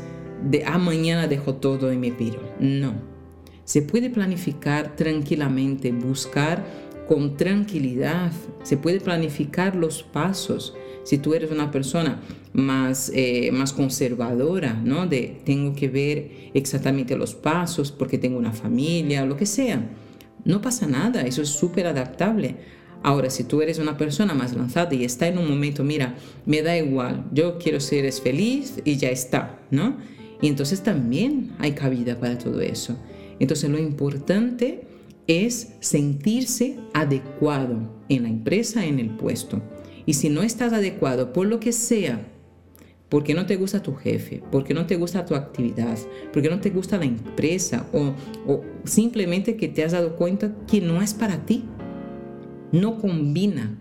de 0.49 0.63
ah, 0.65 0.77
mañana 0.77 1.27
dejo 1.27 1.55
todo 1.55 1.91
y 1.91 1.97
me 1.97 2.11
piro. 2.11 2.39
No. 2.59 3.12
Se 3.65 3.81
puede 3.81 4.09
planificar 4.09 4.95
tranquilamente, 4.95 5.91
buscar 5.91 6.65
con 7.07 7.37
tranquilidad. 7.37 8.31
Se 8.63 8.77
puede 8.77 8.99
planificar 8.99 9.75
los 9.75 10.03
pasos. 10.03 10.75
Si 11.03 11.17
tú 11.17 11.33
eres 11.33 11.51
una 11.51 11.71
persona 11.71 12.21
más, 12.53 13.11
eh, 13.13 13.51
más 13.51 13.73
conservadora, 13.73 14.73
¿no? 14.73 15.05
De 15.07 15.41
tengo 15.45 15.75
que 15.75 15.89
ver 15.89 16.51
exactamente 16.53 17.15
los 17.17 17.35
pasos 17.35 17.91
porque 17.91 18.17
tengo 18.17 18.37
una 18.37 18.53
familia, 18.53 19.25
lo 19.25 19.35
que 19.35 19.45
sea. 19.45 19.85
No 20.45 20.61
pasa 20.61 20.87
nada, 20.87 21.21
eso 21.21 21.41
es 21.41 21.49
súper 21.49 21.87
adaptable. 21.87 22.55
Ahora, 23.01 23.29
si 23.29 23.43
tú 23.43 23.61
eres 23.61 23.79
una 23.79 23.97
persona 23.97 24.33
más 24.33 24.53
lanzada 24.53 24.93
y 24.93 25.03
está 25.03 25.27
en 25.27 25.37
un 25.37 25.49
momento, 25.49 25.83
mira, 25.83 26.15
me 26.45 26.61
da 26.61 26.77
igual, 26.77 27.25
yo 27.33 27.57
quiero 27.57 27.81
ser 27.81 28.09
feliz 28.13 28.81
y 28.85 28.95
ya 28.95 29.09
está, 29.09 29.59
¿no? 29.71 29.97
Y 30.41 30.47
entonces 30.47 30.83
también 30.83 31.51
hay 31.59 31.73
cabida 31.73 32.17
para 32.17 32.37
todo 32.37 32.61
eso. 32.61 32.97
Entonces 33.39 33.69
lo 33.69 33.79
importante 33.79 34.83
es 35.27 35.73
sentirse 35.79 36.77
adecuado 36.93 37.89
en 38.09 38.23
la 38.23 38.29
empresa, 38.29 38.85
en 38.85 38.99
el 38.99 39.09
puesto. 39.11 39.61
Y 40.05 40.13
si 40.13 40.29
no 40.29 40.43
estás 40.43 40.73
adecuado 40.73 41.31
por 41.33 41.47
lo 41.47 41.59
que 41.59 41.71
sea, 41.71 42.27
porque 43.13 43.35
no 43.35 43.45
te 43.45 43.57
gusta 43.57 43.83
tu 43.83 43.93
jefe, 43.93 44.41
porque 44.51 44.73
no 44.73 44.87
te 44.87 44.95
gusta 44.95 45.23
tu 45.23 45.35
actividad, 45.35 45.97
porque 46.31 46.49
no 46.49 46.59
te 46.59 46.71
gusta 46.71 46.97
la 46.97 47.05
empresa 47.05 47.85
o, 47.93 48.15
simplemente 48.85 49.55
que 49.55 49.67
te 49.67 49.83
has 49.83 49.91
dado 49.91 50.15
cuenta 50.15 50.55
que 50.67 50.81
no 50.81 50.99
es 50.99 51.13
para 51.13 51.45
ti, 51.45 51.63
no 52.71 52.97
combina. 52.97 53.79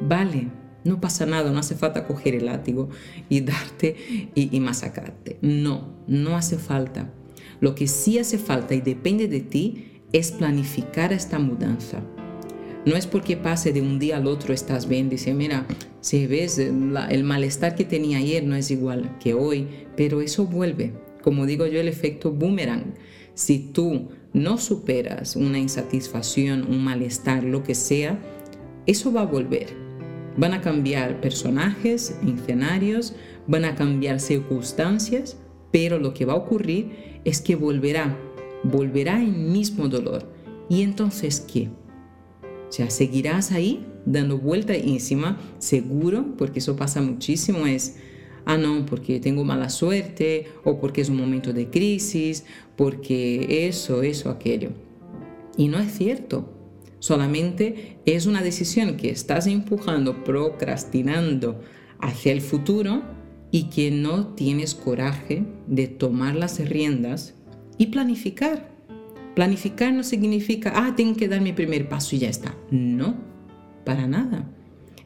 Vale, 0.00 0.48
no 0.82 1.00
pasa 1.00 1.26
nada, 1.26 1.52
no 1.52 1.60
hace 1.60 1.76
falta 1.76 2.08
coger 2.08 2.34
el 2.34 2.46
látigo 2.46 2.88
y 3.28 3.42
darte 3.42 4.30
y, 4.34 4.58
masacrarte. 4.58 5.38
No, 5.42 5.94
no 6.08 6.36
hace 6.36 6.58
falta. 6.58 7.12
Lo 7.60 7.74
que 7.74 7.86
sí 7.86 8.18
hace 8.18 8.38
falta 8.38 8.74
y 8.74 8.80
depende 8.80 9.28
de 9.28 9.40
ti 9.40 10.02
es 10.12 10.32
planificar 10.32 11.12
esta 11.12 11.38
mudanza. 11.38 12.02
No 12.86 12.96
es 12.96 13.06
porque 13.06 13.36
pase 13.36 13.72
de 13.72 13.82
un 13.82 13.98
día 13.98 14.16
al 14.16 14.26
otro 14.26 14.54
estás 14.54 14.88
bien, 14.88 15.10
dice, 15.10 15.34
mira, 15.34 15.66
si 16.00 16.26
ves, 16.26 16.58
el 16.58 17.24
malestar 17.24 17.74
que 17.74 17.84
tenía 17.84 18.18
ayer 18.18 18.42
no 18.42 18.56
es 18.56 18.70
igual 18.70 19.18
que 19.18 19.34
hoy, 19.34 19.68
pero 19.96 20.22
eso 20.22 20.46
vuelve. 20.46 20.94
Como 21.22 21.44
digo 21.44 21.66
yo, 21.66 21.78
el 21.80 21.88
efecto 21.88 22.32
boomerang. 22.32 22.94
Si 23.34 23.58
tú 23.58 24.08
no 24.32 24.56
superas 24.56 25.36
una 25.36 25.58
insatisfacción, 25.58 26.66
un 26.66 26.82
malestar, 26.82 27.44
lo 27.44 27.62
que 27.62 27.74
sea, 27.74 28.18
eso 28.86 29.12
va 29.12 29.22
a 29.22 29.26
volver. 29.26 29.68
Van 30.38 30.54
a 30.54 30.62
cambiar 30.62 31.20
personajes, 31.20 32.16
escenarios, 32.26 33.14
van 33.46 33.66
a 33.66 33.74
cambiar 33.74 34.20
circunstancias, 34.20 35.36
pero 35.70 35.98
lo 35.98 36.14
que 36.14 36.24
va 36.24 36.34
a 36.34 36.36
ocurrir 36.36 37.20
es 37.24 37.40
que 37.40 37.56
volverá, 37.56 38.16
volverá 38.62 39.22
el 39.22 39.32
mismo 39.32 39.88
dolor. 39.88 40.30
¿Y 40.68 40.82
entonces 40.82 41.40
qué? 41.40 41.68
O 42.68 42.72
sea, 42.72 42.90
seguirás 42.90 43.52
ahí 43.52 43.86
dando 44.06 44.38
vuelta 44.38 44.74
encima, 44.74 45.38
seguro, 45.58 46.36
porque 46.38 46.60
eso 46.60 46.76
pasa 46.76 47.02
muchísimo, 47.02 47.66
es 47.66 47.96
ah, 48.44 48.56
no, 48.56 48.86
porque 48.86 49.20
tengo 49.20 49.44
mala 49.44 49.68
suerte 49.68 50.46
o 50.64 50.78
porque 50.78 51.00
es 51.00 51.08
un 51.08 51.16
momento 51.16 51.52
de 51.52 51.68
crisis, 51.68 52.44
porque 52.76 53.66
eso, 53.68 54.02
eso, 54.02 54.30
aquello. 54.30 54.70
Y 55.56 55.68
no 55.68 55.78
es 55.78 55.92
cierto. 55.92 56.56
Solamente 56.98 57.98
es 58.04 58.26
una 58.26 58.42
decisión 58.42 58.96
que 58.96 59.10
estás 59.10 59.46
empujando, 59.46 60.22
procrastinando 60.22 61.60
hacia 61.98 62.32
el 62.32 62.40
futuro 62.40 63.02
y 63.50 63.64
que 63.64 63.90
no 63.90 64.28
tienes 64.28 64.74
coraje 64.74 65.44
de 65.66 65.88
tomar 65.88 66.36
las 66.36 66.58
riendas 66.68 67.34
y 67.78 67.86
planificar. 67.86 68.70
Planificar 69.34 69.92
no 69.92 70.02
significa, 70.02 70.72
ah, 70.74 70.94
tengo 70.96 71.16
que 71.16 71.28
dar 71.28 71.40
mi 71.40 71.52
primer 71.52 71.88
paso 71.88 72.14
y 72.16 72.20
ya 72.20 72.28
está. 72.28 72.54
No, 72.70 73.16
para 73.84 74.06
nada. 74.06 74.48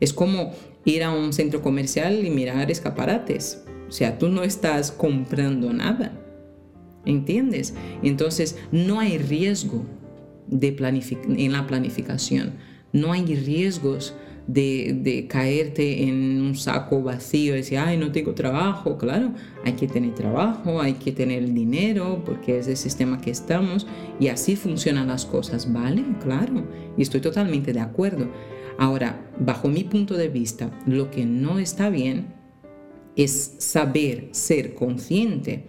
Es 0.00 0.12
como 0.12 0.52
ir 0.84 1.02
a 1.02 1.10
un 1.10 1.32
centro 1.32 1.62
comercial 1.62 2.24
y 2.24 2.30
mirar 2.30 2.70
escaparates. 2.70 3.64
O 3.88 3.92
sea, 3.92 4.18
tú 4.18 4.28
no 4.28 4.42
estás 4.42 4.90
comprando 4.90 5.72
nada. 5.72 6.20
¿Entiendes? 7.04 7.74
Entonces, 8.02 8.58
no 8.72 8.98
hay 8.98 9.18
riesgo 9.18 9.84
de 10.46 10.76
en 11.36 11.52
la 11.52 11.66
planificación. 11.66 12.54
No 12.92 13.12
hay 13.12 13.24
riesgos 13.24 14.14
de, 14.46 15.26
caerte 15.28 16.04
en 16.04 16.40
un 16.40 16.54
saco 16.54 17.02
vacío 17.02 17.54
y 17.54 17.58
decir, 17.58 17.78
ay, 17.78 17.96
no 17.96 18.12
tengo 18.12 18.34
trabajo. 18.34 18.98
Claro, 18.98 19.32
hay 19.64 19.72
que 19.72 19.86
tener 19.86 20.14
trabajo, 20.14 20.80
hay 20.80 20.94
que 20.94 21.12
tener 21.12 21.52
dinero, 21.52 22.22
porque 22.24 22.58
es 22.58 22.68
el 22.68 22.76
sistema 22.76 23.20
que 23.20 23.30
estamos 23.30 23.86
y 24.20 24.28
así 24.28 24.56
funcionan 24.56 25.08
las 25.08 25.26
cosas, 25.26 25.72
¿vale? 25.72 26.04
Claro, 26.22 26.64
y 26.96 27.02
estoy 27.02 27.20
totalmente 27.20 27.72
de 27.72 27.80
acuerdo. 27.80 28.30
Ahora, 28.78 29.30
bajo 29.38 29.68
mi 29.68 29.84
punto 29.84 30.16
de 30.16 30.28
vista, 30.28 30.70
lo 30.86 31.10
que 31.10 31.24
no 31.24 31.58
está 31.58 31.90
bien 31.90 32.34
es 33.16 33.54
saber, 33.58 34.28
ser 34.32 34.74
consciente 34.74 35.66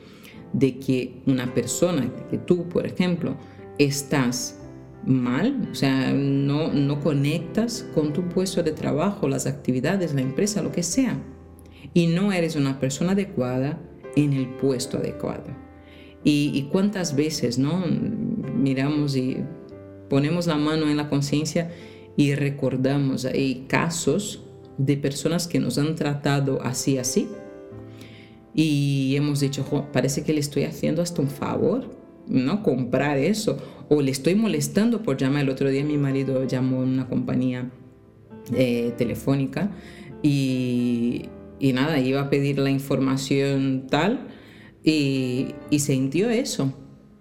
de 0.54 0.80
que 0.80 1.22
una 1.28 1.54
persona, 1.54 2.12
que 2.30 2.38
tú, 2.38 2.68
por 2.68 2.86
ejemplo, 2.86 3.36
estás 3.78 4.60
mal, 5.06 5.70
o 5.72 5.76
sea, 5.76 6.12
no, 6.14 6.74
no 6.74 7.00
conectas 7.00 7.88
con 7.94 8.14
tu 8.14 8.28
puesto 8.30 8.64
de 8.64 8.72
trabajo, 8.72 9.28
las 9.28 9.46
actividades, 9.46 10.14
la 10.14 10.22
empresa, 10.22 10.62
lo 10.62 10.72
que 10.72 10.84
sea, 10.84 11.18
y 11.94 12.08
no 12.08 12.32
eres 12.32 12.56
una 12.56 12.80
persona 12.80 13.12
adecuada, 13.12 13.80
en 14.16 14.34
el 14.34 14.48
puesto 14.48 14.98
adecuado. 14.98 15.46
Y, 16.24 16.70
cuántas 16.72 17.16
veces, 17.16 17.60
¿no? 17.60 17.84
Miramos 17.86 19.16
y 19.16 19.38
ponemos 20.10 20.48
la 20.48 20.56
mano 20.56 20.90
en 20.90 20.98
la 20.98 21.08
conciencia 21.08 21.72
y 22.18 22.34
recordamos, 22.34 23.28
casos 23.68 24.44
de 24.80 24.98
personas 24.98 25.48
que 25.48 25.60
nos 25.60 25.78
han 25.78 25.94
tratado 25.94 26.64
así, 26.64 26.98
así. 26.98 27.28
Y 28.56 29.14
hemos 29.16 29.42
dicho, 29.42 29.88
parece 29.94 30.24
que 30.24 30.34
le 30.34 30.40
estoy 30.40 30.64
haciendo 30.64 31.04
hasta 31.04 31.22
un 31.22 31.28
favor, 31.28 31.92
¿no? 32.28 32.64
Comprar 32.64 33.20
eso. 33.20 33.58
O 33.90 34.02
le 34.02 34.12
estoy 34.12 34.36
molestando 34.36 35.04
por 35.04 35.18
llamar. 35.18 35.44
El 35.44 35.50
otro 35.50 35.70
día 35.70 35.84
mi 35.84 35.98
marido 35.98 36.44
llamó 36.46 36.78
a 36.78 36.84
una 36.84 37.08
compañía 37.08 37.70
eh, 38.54 38.94
telefónica 38.98 39.72
y, 40.22 41.30
nada, 41.74 42.00
iba 42.00 42.22
a 42.22 42.30
pedir 42.30 42.60
la 42.60 42.70
información 42.70 43.88
tal 43.90 44.28
y, 44.84 45.50
y 45.70 45.80
sintió 45.80 46.30
eso. 46.30 46.74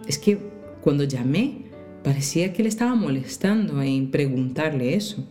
Es 0.06 0.18
que 0.18 0.38
cuando 0.80 1.04
llamé 1.04 1.64
parecía 2.02 2.52
que 2.52 2.62
le 2.62 2.68
estaba 2.68 2.94
molestando 2.94 3.82
en 3.82 4.10
preguntarle 4.10 4.94
eso. 4.94 5.26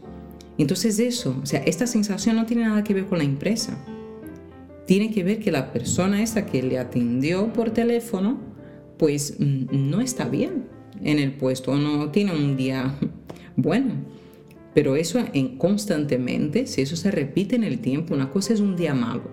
Entonces 0.58 1.00
eso, 1.00 1.40
o 1.42 1.46
sea, 1.46 1.62
esta 1.62 1.88
sensación 1.88 2.36
no 2.36 2.46
tiene 2.46 2.64
nada 2.64 2.84
que 2.84 2.94
ver 2.94 3.06
con 3.06 3.18
la 3.20 3.24
empresa. 3.24 3.78
Tiene 4.86 5.12
que 5.12 5.24
ver 5.24 5.40
que 5.40 5.52
la 5.52 5.72
persona 5.72 6.22
esa 6.22 6.46
que 6.46 6.62
le 6.62 6.78
atendió 6.78 7.54
por 7.54 7.72
teléfono, 7.72 8.40
pues 8.98 9.38
mm, 9.40 9.66
no 9.72 10.02
está 10.02 10.28
bien 10.28 10.74
en 11.04 11.20
el 11.20 11.34
puesto, 11.34 11.76
no 11.76 12.10
tiene 12.12 12.34
un 12.34 12.56
día 12.58 12.96
bueno. 13.56 13.96
Pero 14.74 14.96
eso 14.96 15.24
en 15.34 15.58
constantemente, 15.58 16.66
si 16.66 16.82
eso 16.82 16.96
se 16.96 17.12
repite 17.12 17.56
en 17.56 17.64
el 17.64 17.80
tiempo, 17.80 18.16
una 18.16 18.32
cosa 18.32 18.54
es 18.54 18.60
un 18.60 18.76
día 18.76 18.94
malo. 18.94 19.24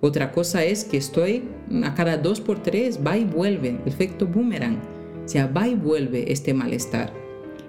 Otra 0.00 0.32
cosa 0.32 0.64
es 0.64 0.84
que 0.84 0.96
estoy 0.96 1.44
a 1.84 1.94
cada 1.94 2.16
dos 2.16 2.40
por 2.40 2.60
tres, 2.60 2.98
va 3.06 3.16
y 3.16 3.24
vuelve, 3.24 3.78
efecto 3.86 4.26
boomerang. 4.26 4.80
O 5.24 5.28
sea, 5.28 5.46
va 5.46 5.68
y 5.68 5.76
vuelve 5.76 6.32
este 6.32 6.52
malestar. 6.52 7.12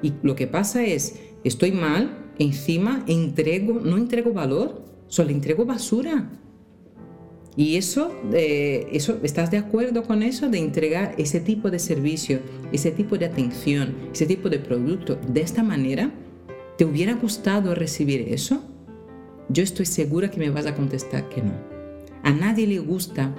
Y 0.02 0.14
lo 0.24 0.36
que 0.36 0.48
pasa 0.48 0.84
es, 0.84 1.20
estoy 1.44 1.72
mal, 1.72 2.18
encima 2.40 3.06
entrego, 3.08 3.80
no 3.80 3.98
entrego 3.98 4.34
valor, 4.34 4.84
solo 5.08 5.30
entrego 5.30 5.66
basura. 5.66 6.32
Y 7.56 7.76
eso, 7.76 8.12
eh, 8.34 8.88
eso, 8.92 9.20
¿estás 9.22 9.52
de 9.52 9.58
acuerdo 9.58 10.04
con 10.04 10.24
eso? 10.24 10.50
De 10.50 10.58
entregar 10.58 11.14
ese 11.18 11.40
tipo 11.40 11.70
de 11.70 11.80
servicio, 11.80 12.40
ese 12.72 12.92
tipo 12.92 13.18
de 13.18 13.26
atención, 13.26 13.96
ese 14.12 14.26
tipo 14.26 14.50
de 14.50 14.60
producto 14.60 15.20
de 15.28 15.42
esta 15.42 15.62
manera. 15.62 16.12
¿Te 16.78 16.86
hubiera 16.86 17.14
gustado 17.14 17.76
recibir 17.76 18.26
eso? 18.30 18.64
Yo 19.50 19.62
estoy 19.62 19.86
segura 19.86 20.32
que 20.32 20.40
me 20.40 20.50
vas 20.50 20.66
a 20.66 20.76
contestar 20.76 21.30
que 21.30 21.44
no. 21.44 21.54
A 22.24 22.32
nadie 22.32 22.66
le 22.66 22.80
gusta 22.80 23.36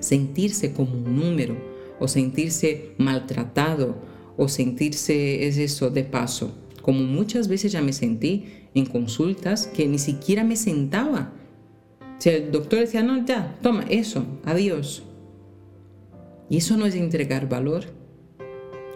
sentirse 0.00 0.72
como 0.72 0.94
un 0.94 1.16
número 1.16 1.56
o 2.00 2.08
sentirse 2.08 2.92
maltratado 2.96 3.96
o 4.36 4.48
sentirse, 4.48 5.46
es 5.46 5.58
eso, 5.58 5.90
de 5.90 6.04
paso. 6.04 6.56
Como 6.80 7.02
muchas 7.02 7.48
veces 7.48 7.72
ya 7.72 7.82
me 7.82 7.92
sentí 7.92 8.46
en 8.74 8.86
consultas 8.86 9.66
que 9.66 9.86
ni 9.86 9.98
siquiera 9.98 10.42
me 10.42 10.56
sentaba. 10.56 11.32
Si 12.22 12.28
el 12.28 12.52
doctor 12.52 12.78
decía, 12.78 13.02
no, 13.02 13.26
ya, 13.26 13.58
toma, 13.62 13.84
eso, 13.88 14.24
adiós. 14.44 15.02
Y 16.48 16.58
eso 16.58 16.76
no 16.76 16.86
es 16.86 16.94
entregar 16.94 17.48
valor. 17.48 17.86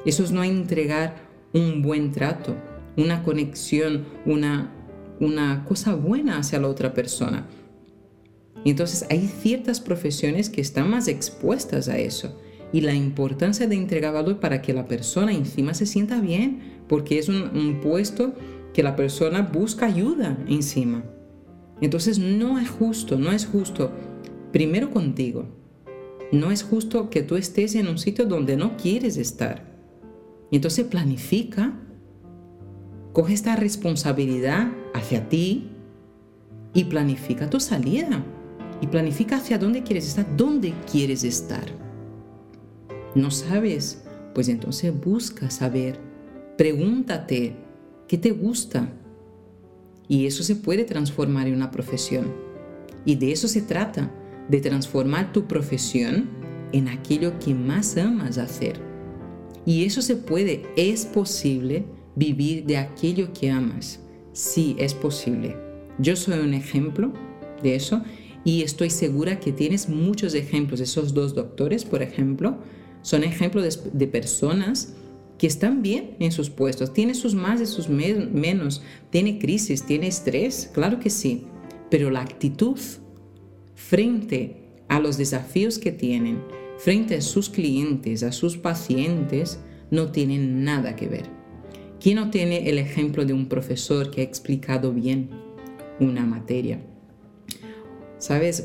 Eso 0.05 0.23
no 0.33 0.45
es 0.45 0.51
entregar 0.51 1.17
un 1.53 1.83
buen 1.83 2.13
trato 2.13 2.55
una 2.97 3.25
conexión, 3.25 4.05
una, 4.27 4.73
una 5.19 5.65
cosa 5.65 5.97
buena 5.97 6.39
hacia 6.39 6.61
la 6.61 6.69
otra 6.69 6.95
persona. 6.95 7.49
entonces 8.65 9.05
hay 9.11 9.27
ciertas 9.27 9.81
profesiones 9.81 10.49
que 10.49 10.61
están 10.61 10.89
más 10.89 11.09
expuestas 11.09 11.89
a 11.89 11.99
eso. 11.99 12.41
Y 12.73 12.83
la 12.83 12.95
importancia 12.95 13.67
de 13.67 13.75
entregar 13.75 14.15
valor 14.15 14.39
para 14.39 14.63
que 14.63 14.73
la 14.73 14.87
persona 14.87 15.33
encima 15.33 15.75
se 15.75 15.87
sienta 15.87 16.21
bien, 16.21 16.61
porque 16.87 17.19
es 17.19 17.29
un, 17.29 17.57
un 17.57 17.81
puesto 17.81 18.35
que 18.73 18.85
la 18.85 18.95
persona 18.95 19.43
busca 19.43 19.87
ayuda 19.87 20.39
encima. 20.49 21.03
Entonces 21.81 22.19
no 22.19 22.59
es 22.59 22.71
justo, 22.71 23.19
no 23.19 23.33
es 23.33 23.47
justo, 23.47 23.93
primero 24.53 24.91
contigo, 24.91 25.47
no 26.33 26.51
es 26.51 26.63
justo 26.63 27.11
que 27.11 27.23
tú 27.23 27.37
estés 27.37 27.75
en 27.75 27.89
un 27.89 27.99
sitio 27.99 28.27
donde 28.27 28.57
no 28.57 28.77
quieres 28.77 29.17
estar. 29.17 29.77
Entonces 30.51 30.87
planifica 30.87 31.75
Coge 33.17 33.33
esta 33.33 33.57
responsabilidad 33.57 34.69
hacia 34.93 35.27
ti 35.31 35.71
y 36.75 36.85
planifica 36.85 37.49
tu 37.49 37.61
salida. 37.61 38.23
Y 38.83 38.89
planifica 38.89 39.37
hacia 39.37 39.57
dónde 39.57 39.83
quieres 39.83 40.07
estar, 40.07 40.37
dónde 40.37 40.75
quieres 40.93 41.25
estar. 41.25 41.65
¿No 43.15 43.31
sabes? 43.31 44.05
Pues 44.35 44.51
entonces 44.51 44.93
busca 45.01 45.49
saber. 45.49 45.99
Pregúntate, 46.59 47.57
¿qué 48.07 48.19
te 48.19 48.33
gusta? 48.33 48.87
Y 50.09 50.27
eso 50.27 50.43
se 50.43 50.57
puede 50.57 50.85
transformar 50.85 51.47
en 51.47 51.55
una 51.55 51.71
profesión. 51.71 52.33
Y 53.05 53.17
de 53.17 53.33
eso 53.33 53.49
se 53.49 53.63
trata, 53.63 54.13
de 54.49 54.61
transformar 54.61 55.33
tu 55.33 55.47
profesión 55.47 56.29
en 56.73 56.89
aquello 56.89 57.39
que 57.39 57.55
más 57.55 57.97
amas 57.97 58.39
hacer. 58.39 58.81
Y 59.65 59.85
eso 59.85 60.03
se 60.03 60.17
puede, 60.17 60.63
es 60.77 61.07
posible 61.07 61.85
vivir 62.15 62.65
de 62.65 62.77
aquello 62.77 63.33
que 63.33 63.51
amas. 63.51 64.01
Sí, 64.33 64.77
es 64.79 64.95
posible. 64.95 65.57
Yo 65.99 66.15
soy 66.15 66.39
un 66.39 66.55
ejemplo 66.55 67.13
de 67.63 67.75
eso 67.75 68.03
y 68.45 68.63
estoy 68.63 68.91
segura 68.91 69.41
que 69.41 69.51
tienes 69.51 69.89
muchos 69.89 70.35
ejemplos. 70.35 70.81
Esos 70.81 71.15
dos 71.15 71.35
doctores, 71.35 71.85
por 71.85 72.03
ejemplo, 72.03 72.59
son 73.03 73.25
ejemplos 73.25 73.81
de, 73.93 74.07
personas 74.07 74.95
que 75.39 75.47
están 75.47 75.83
bien 75.83 76.17
en 76.19 76.33
sus 76.33 76.51
puestos. 76.51 76.93
Tiene 76.93 77.15
sus 77.15 77.35
más 77.35 77.61
y 77.61 77.67
sus 77.67 77.89
menos. 77.89 78.83
Tiene 79.11 79.39
crisis, 79.39 79.85
tiene 79.85 80.07
estrés, 80.07 80.71
claro 80.73 80.99
que 80.99 81.11
sí. 81.11 81.45
Pero 81.91 82.11
la 82.11 82.21
actitud 82.21 82.79
frente 83.75 84.57
a 84.89 85.01
los 85.01 85.19
desafíos 85.19 85.79
que 85.79 85.93
tienen, 85.93 86.43
frente 86.79 87.17
a 87.17 87.21
sus 87.21 87.51
clientes, 87.51 88.23
a 88.23 88.33
sus 88.33 88.57
pacientes, 88.57 89.61
no 89.91 90.11
tienen 90.11 90.65
nada 90.65 90.97
que 90.97 91.09
ver. 91.09 91.27
¿Quién 92.01 92.17
no 92.17 92.31
tiene 92.31 92.69
el 92.69 92.79
ejemplo 92.79 93.25
de 93.25 93.33
un 93.33 93.49
profesor 93.49 94.11
que 94.11 94.21
ha 94.21 94.25
explicado 94.25 94.93
bien 94.93 95.31
una 96.01 96.25
materia? 96.25 96.81
¿Sabes? 98.19 98.65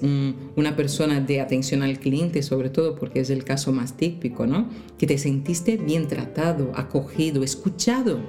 una 0.56 0.78
persona 0.78 1.20
de 1.20 1.42
atención 1.42 1.84
al 1.84 2.00
cliente, 2.00 2.42
sobre 2.42 2.70
todo 2.70 2.96
porque 2.96 3.20
es 3.20 3.30
el 3.30 3.44
caso 3.44 3.74
más 3.74 3.98
típico, 3.98 4.48
¿no? 4.48 4.70
Que 4.98 5.08
te 5.08 5.18
sentiste 5.18 5.76
bien 5.76 6.08
tratado, 6.08 6.72
acogido, 6.74 7.44
escuchado. 7.44 8.20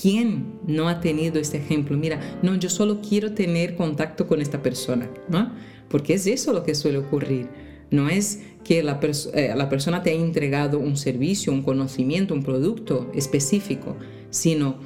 ¿Quién 0.00 0.60
no 0.68 0.88
ha 0.88 1.00
tenido 1.00 1.40
este 1.40 1.58
ejemplo? 1.58 1.96
Mira, 1.96 2.20
no, 2.42 2.54
yo 2.54 2.70
solo 2.70 3.00
quiero 3.00 3.32
tener 3.32 3.74
contacto 3.74 4.28
con 4.28 4.40
esta 4.40 4.62
persona, 4.62 5.10
¿no? 5.28 5.52
Porque 5.88 6.14
es 6.14 6.28
eso 6.28 6.52
lo 6.52 6.62
que 6.62 6.76
suele 6.76 6.98
ocurrir 6.98 7.48
no 7.90 8.08
es 8.08 8.42
que 8.64 8.82
la, 8.82 9.00
eh, 9.34 9.52
la, 9.56 9.68
persona 9.68 10.02
te 10.02 10.10
ha 10.10 10.14
entregado 10.14 10.78
un 10.78 10.96
servicio, 10.96 11.52
un 11.52 11.62
conocimiento, 11.62 12.34
un 12.34 12.42
producto 12.42 13.10
específico, 13.14 13.96
sino 14.30 14.76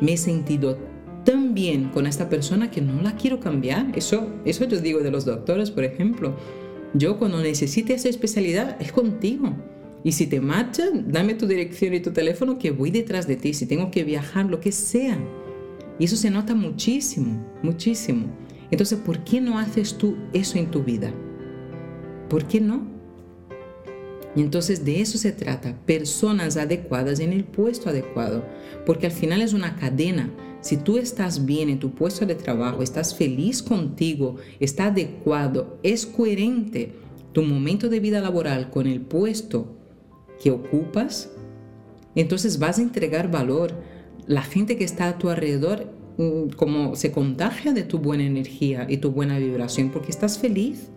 me 0.00 0.14
he 0.14 0.16
sentido 0.16 0.78
tan 1.24 1.54
bien 1.54 1.90
con 1.90 2.06
esta 2.06 2.28
persona 2.28 2.70
que 2.70 2.80
no 2.80 3.02
la 3.02 3.16
quiero 3.16 3.40
cambiar. 3.40 3.92
Eso, 3.96 4.28
eso 4.44 4.64
yo 4.64 4.80
digo 4.80 5.00
de 5.00 5.10
los 5.10 5.24
doctores, 5.24 5.70
por 5.70 5.84
ejemplo. 5.84 6.36
Yo 6.94 7.18
cuando 7.18 7.42
necesite 7.42 7.94
esa 7.94 8.08
especialidad 8.08 8.76
es 8.80 8.92
contigo. 8.92 9.54
Y 10.04 10.12
si 10.12 10.26
te 10.26 10.40
marcha, 10.40 10.84
dame 11.06 11.34
tu 11.34 11.46
dirección 11.46 11.94
y 11.94 12.00
tu 12.00 12.12
teléfono 12.12 12.58
que 12.58 12.70
voy 12.70 12.90
detrás 12.90 13.26
de 13.26 13.36
ti. 13.36 13.54
Si 13.54 13.66
tengo 13.66 13.90
que 13.90 14.04
viajar, 14.04 14.46
lo 14.46 14.60
que 14.60 14.70
sea. 14.70 15.18
Y 15.98 16.04
eso 16.04 16.16
se 16.16 16.30
nota 16.30 16.54
muchísimo, 16.54 17.42
muchísimo. 17.62 18.26
Entonces, 18.70 18.98
¿por 18.98 19.24
qué 19.24 19.40
no 19.40 19.58
haces 19.58 19.96
tú 19.96 20.16
eso 20.32 20.58
en 20.58 20.70
tu 20.70 20.82
vida? 20.82 21.12
¿Por 22.28 22.46
qué 22.46 22.60
no? 22.60 22.86
Y 24.36 24.40
entonces 24.40 24.84
de 24.84 25.00
eso 25.00 25.16
se 25.16 25.32
trata, 25.32 25.76
personas 25.86 26.56
adecuadas 26.56 27.20
en 27.20 27.32
el 27.32 27.44
puesto 27.44 27.88
adecuado, 27.88 28.44
porque 28.84 29.06
al 29.06 29.12
final 29.12 29.42
es 29.42 29.52
una 29.52 29.76
cadena. 29.76 30.28
Si 30.64 30.78
tú 30.78 30.96
estás 30.96 31.44
bien 31.44 31.68
en 31.68 31.78
tu 31.78 31.90
puesto 31.90 32.24
de 32.24 32.34
trabajo, 32.34 32.82
estás 32.82 33.14
feliz 33.14 33.62
contigo, 33.62 34.36
está 34.60 34.86
adecuado, 34.86 35.78
es 35.82 36.06
coherente 36.06 36.94
tu 37.32 37.42
momento 37.42 37.90
de 37.90 38.00
vida 38.00 38.22
laboral 38.22 38.70
con 38.70 38.86
el 38.86 39.02
puesto 39.02 39.76
que 40.42 40.50
ocupas, 40.50 41.30
entonces 42.14 42.58
vas 42.58 42.78
a 42.78 42.82
entregar 42.82 43.30
valor. 43.30 43.74
La 44.26 44.40
gente 44.40 44.78
que 44.78 44.84
está 44.84 45.08
a 45.08 45.18
tu 45.18 45.28
alrededor 45.28 45.92
mm, 46.16 46.54
como 46.56 46.96
se 46.96 47.12
contagia 47.12 47.74
de 47.74 47.82
tu 47.82 47.98
buena 47.98 48.24
energía 48.24 48.86
y 48.88 48.96
tu 48.96 49.10
buena 49.10 49.38
vibración 49.38 49.90
porque 49.90 50.12
estás 50.12 50.38
feliz. 50.38 50.88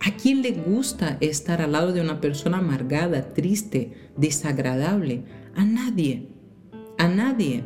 ¿A 0.00 0.16
quién 0.16 0.42
le 0.42 0.50
gusta 0.50 1.18
estar 1.20 1.62
al 1.62 1.70
lado 1.70 1.92
de 1.92 2.00
una 2.00 2.20
persona 2.20 2.58
amargada, 2.58 3.32
triste, 3.32 3.92
desagradable? 4.16 5.22
A 5.54 5.64
nadie. 5.64 6.26
A 6.98 7.06
nadie. 7.06 7.62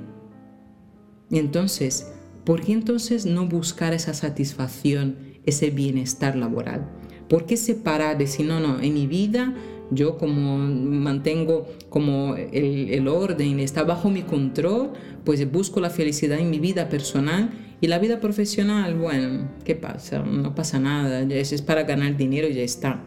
Entonces, 1.30 2.12
¿por 2.44 2.62
qué 2.62 2.72
entonces 2.72 3.26
no 3.26 3.46
buscar 3.46 3.92
esa 3.94 4.14
satisfacción, 4.14 5.16
ese 5.44 5.70
bienestar 5.70 6.36
laboral? 6.36 6.88
¿Por 7.28 7.46
qué 7.46 7.56
separar? 7.56 8.18
Decir, 8.18 8.46
no, 8.46 8.60
no, 8.60 8.80
en 8.80 8.94
mi 8.94 9.06
vida 9.06 9.54
yo 9.90 10.18
como 10.18 10.58
mantengo 10.58 11.68
como 11.88 12.34
el, 12.36 13.06
orden, 13.08 13.60
está 13.60 13.84
bajo 13.84 14.10
mi 14.10 14.22
control, 14.22 14.92
pues 15.24 15.50
busco 15.50 15.80
la 15.80 15.90
felicidad 15.90 16.38
en 16.38 16.50
mi 16.50 16.58
vida 16.58 16.88
personal 16.88 17.50
y 17.80 17.86
la 17.86 17.98
vida 17.98 18.20
profesional, 18.20 18.94
bueno, 18.96 19.48
¿qué 19.64 19.74
pasa? 19.74 20.20
No 20.20 20.54
pasa 20.54 20.80
nada, 20.80 21.20
es 21.22 21.62
para 21.62 21.84
ganar 21.84 22.16
dinero 22.16 22.48
y 22.48 22.54
ya 22.54 22.62
está. 22.62 23.02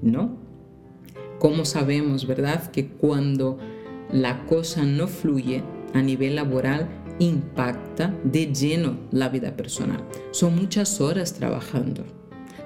No. 0.00 0.36
¿Cómo 1.38 1.64
sabemos, 1.64 2.26
verdad, 2.26 2.70
que 2.70 2.86
cuando 2.86 3.58
la 4.12 4.46
cosa 4.46 4.84
no 4.84 5.08
fluye 5.08 5.64
a 5.92 6.02
nivel 6.02 6.36
laboral, 6.36 6.88
impacta 7.18 8.14
de 8.24 8.52
lleno 8.52 8.96
la 9.10 9.28
vida 9.28 9.56
personal? 9.56 10.04
Son 10.30 10.54
muchas 10.54 11.00
horas 11.00 11.34
trabajando 11.34 12.04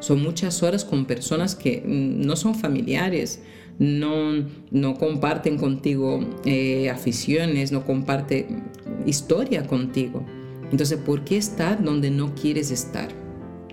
son 0.01 0.23
muchas 0.23 0.63
horas 0.63 0.85
con 0.85 1.07
personas 1.07 1.55
que 1.55 1.83
mm, 1.85 2.25
no 2.25 2.37
son 2.37 2.55
familiares, 2.55 3.41
no, 3.79 4.47
no 4.71 4.95
comparten 4.95 5.59
contigo 5.59 6.21
eh, 6.45 6.91
aficiones, 6.91 7.73
no 7.73 7.85
comparten 7.85 8.65
historia 9.05 9.67
contigo. 9.67 10.25
Entonces, 10.71 10.99
¿por 10.99 11.25
qué 11.25 11.37
estar 11.37 11.83
donde 11.83 12.11
no 12.11 12.35
quieres 12.35 12.71
estar? 12.71 13.09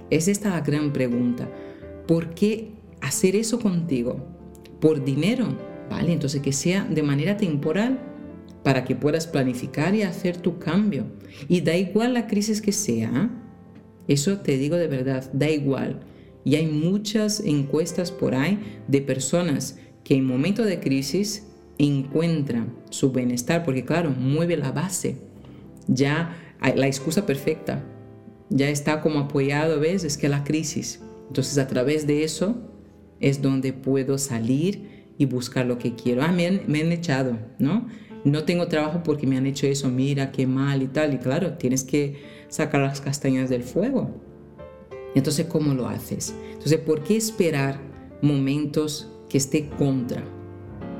Es 0.10 0.28
esta 0.28 0.50
la 0.50 0.62
gran 0.62 0.92
pregunta. 0.94 1.50
¿Por 2.08 2.34
qué 2.34 2.72
hacer 3.02 3.36
eso 3.36 3.60
contigo? 3.60 4.18
¿Por 4.80 5.04
dinero? 5.04 5.48
Vale, 5.90 6.14
entonces 6.14 6.42
que 6.42 6.54
sea 6.54 6.84
de 6.84 7.04
manera 7.04 7.38
temporal 7.38 8.00
para 8.64 8.86
que 8.86 8.96
puedas 8.96 9.28
planificar 9.28 9.94
y 9.94 10.04
hacer 10.04 10.38
tu 10.38 10.58
cambio. 10.58 11.06
Y 11.48 11.62
da 11.62 11.76
igual 11.76 12.14
la 12.14 12.28
crisis 12.28 12.62
que 12.62 12.72
sea. 12.72 13.30
Eso 14.08 14.40
te 14.40 14.58
digo 14.58 14.78
de 14.78 14.88
verdad, 14.88 15.30
da 15.34 15.50
igual. 15.50 16.00
Y 16.46 16.56
hay 16.56 16.68
muchas 16.68 17.42
encuestas 17.42 18.12
por 18.12 18.36
ahí 18.36 18.60
de 18.88 19.02
personas 19.02 19.78
que 20.04 20.16
en 20.16 20.26
momento 20.26 20.64
de 20.64 20.80
crisis 20.80 21.48
encuentran 21.78 22.74
su 22.90 23.12
bienestar, 23.12 23.64
porque 23.64 23.86
claro, 23.86 24.12
mueve 24.12 24.58
la 24.58 24.72
base. 24.72 25.18
Ya 25.88 26.38
la 26.76 26.88
excusa 26.88 27.26
perfecta, 27.26 27.84
ya 28.50 28.70
está 28.70 29.02
como 29.02 29.20
apoyado, 29.20 29.80
¿ves? 29.80 30.04
Es 30.04 30.18
que 30.18 30.30
la 30.30 30.44
crisis. 30.44 31.02
Entonces 31.28 31.58
a 31.58 31.68
través 31.68 32.08
de 32.08 32.24
eso 32.24 32.70
es 33.20 33.42
donde 33.42 33.74
puedo 33.74 34.18
salir 34.18 35.04
y 35.18 35.26
buscar 35.26 35.66
lo 35.66 35.78
que 35.78 35.96
quiero. 35.96 36.24
Ah, 36.24 36.32
me 36.32 36.62
me 36.68 36.82
han 36.82 36.92
echado, 36.92 37.38
¿no? 37.58 37.88
No 38.24 38.44
tengo 38.44 38.68
trabajo 38.68 39.02
porque 39.04 39.28
me 39.28 39.38
han 39.38 39.46
hecho 39.46 39.68
eso, 39.68 39.90
mira 39.90 40.32
qué 40.32 40.48
mal 40.48 40.82
y 40.82 40.88
tal. 40.88 41.14
Y 41.14 41.18
claro, 41.18 41.54
tienes 41.54 41.84
que 41.84 42.22
sacar 42.48 42.82
las 42.82 43.02
castañas 43.02 43.50
del 43.50 43.64
fuego. 43.64 44.10
Entonces, 45.16 45.46
¿cómo 45.48 45.74
lo 45.74 45.88
haces? 45.88 46.34
Entonces, 46.54 46.80
¿por 46.80 47.04
qué 47.04 47.18
esperar 47.18 47.80
momentos 48.22 49.10
que 49.30 49.38
esté 49.38 49.70
contra? 49.70 50.24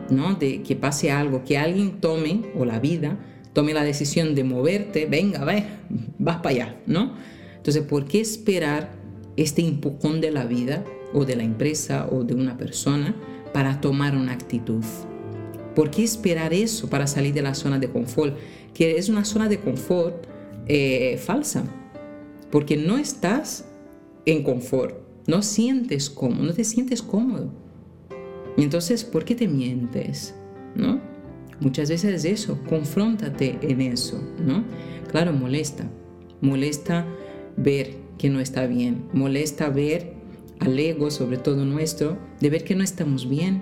¿No? 0.10 0.36
De 0.36 0.62
que 0.62 0.76
pase 0.76 1.12
algo, 1.12 1.44
que 1.44 1.58
alguien 1.58 2.02
tome, 2.02 2.42
o 2.56 2.66
la 2.66 2.80
vida, 2.80 3.18
tome 3.54 3.74
la 3.74 3.84
decisión 3.84 4.36
de 4.36 4.44
moverte, 4.44 5.06
venga, 5.06 5.46
ve, 5.46 5.64
vas 6.20 6.38
para 6.38 6.50
allá, 6.50 6.78
¿no? 6.86 7.14
Entonces, 7.56 7.84
¿por 7.84 8.06
qué 8.06 8.20
esperar 8.20 8.92
este 9.38 9.66
empujón 9.66 10.20
de 10.20 10.32
la 10.32 10.46
vida, 10.46 10.84
o 11.14 11.26
de 11.26 11.36
la 11.36 11.44
empresa, 11.44 12.08
o 12.12 12.24
de 12.24 12.36
una 12.36 12.58
persona, 12.58 13.16
para 13.54 13.80
tomar 13.80 14.16
una 14.16 14.34
actitud? 14.34 14.84
¿Por 15.76 15.90
qué 15.90 16.04
esperar 16.04 16.54
eso 16.54 16.90
para 16.90 17.08
salir 17.08 17.34
de 17.34 17.42
la 17.42 17.56
zona 17.56 17.80
de 17.80 17.90
confort? 17.90 18.38
Que 18.74 18.98
es 18.98 19.10
una 19.10 19.26
zona 19.26 19.50
de 19.50 19.60
confort 19.60 20.28
eh, 20.68 21.18
falsa, 21.18 21.64
porque 22.52 22.78
no 22.78 22.98
estás 22.98 23.66
en 24.26 24.44
confort, 24.44 24.96
no 25.28 25.42
sientes 25.42 26.10
cómodo, 26.10 26.44
no 26.44 26.54
te 26.54 26.64
sientes 26.64 27.02
cómodo. 27.02 27.52
entonces, 28.58 29.04
¿por 29.04 29.26
qué 29.26 29.36
te 29.36 29.48
mientes? 29.48 30.36
¿No? 30.76 31.02
Muchas 31.60 31.90
veces 31.90 32.14
es 32.14 32.26
eso, 32.26 32.60
confróntate 32.68 33.58
en 33.62 33.82
eso, 33.82 34.22
¿no? 34.46 34.64
Claro, 35.10 35.34
molesta, 35.34 35.90
molesta 36.42 37.06
ver 37.58 37.96
que 38.18 38.30
no 38.30 38.40
está 38.40 38.68
bien, 38.68 39.06
molesta 39.14 39.70
ver 39.70 40.14
al 40.60 40.78
ego, 40.78 41.12
sobre 41.12 41.38
todo 41.38 41.66
nuestro, 41.66 42.18
de 42.40 42.50
ver 42.50 42.64
que 42.64 42.76
no 42.76 42.84
estamos 42.84 43.30
bien. 43.30 43.62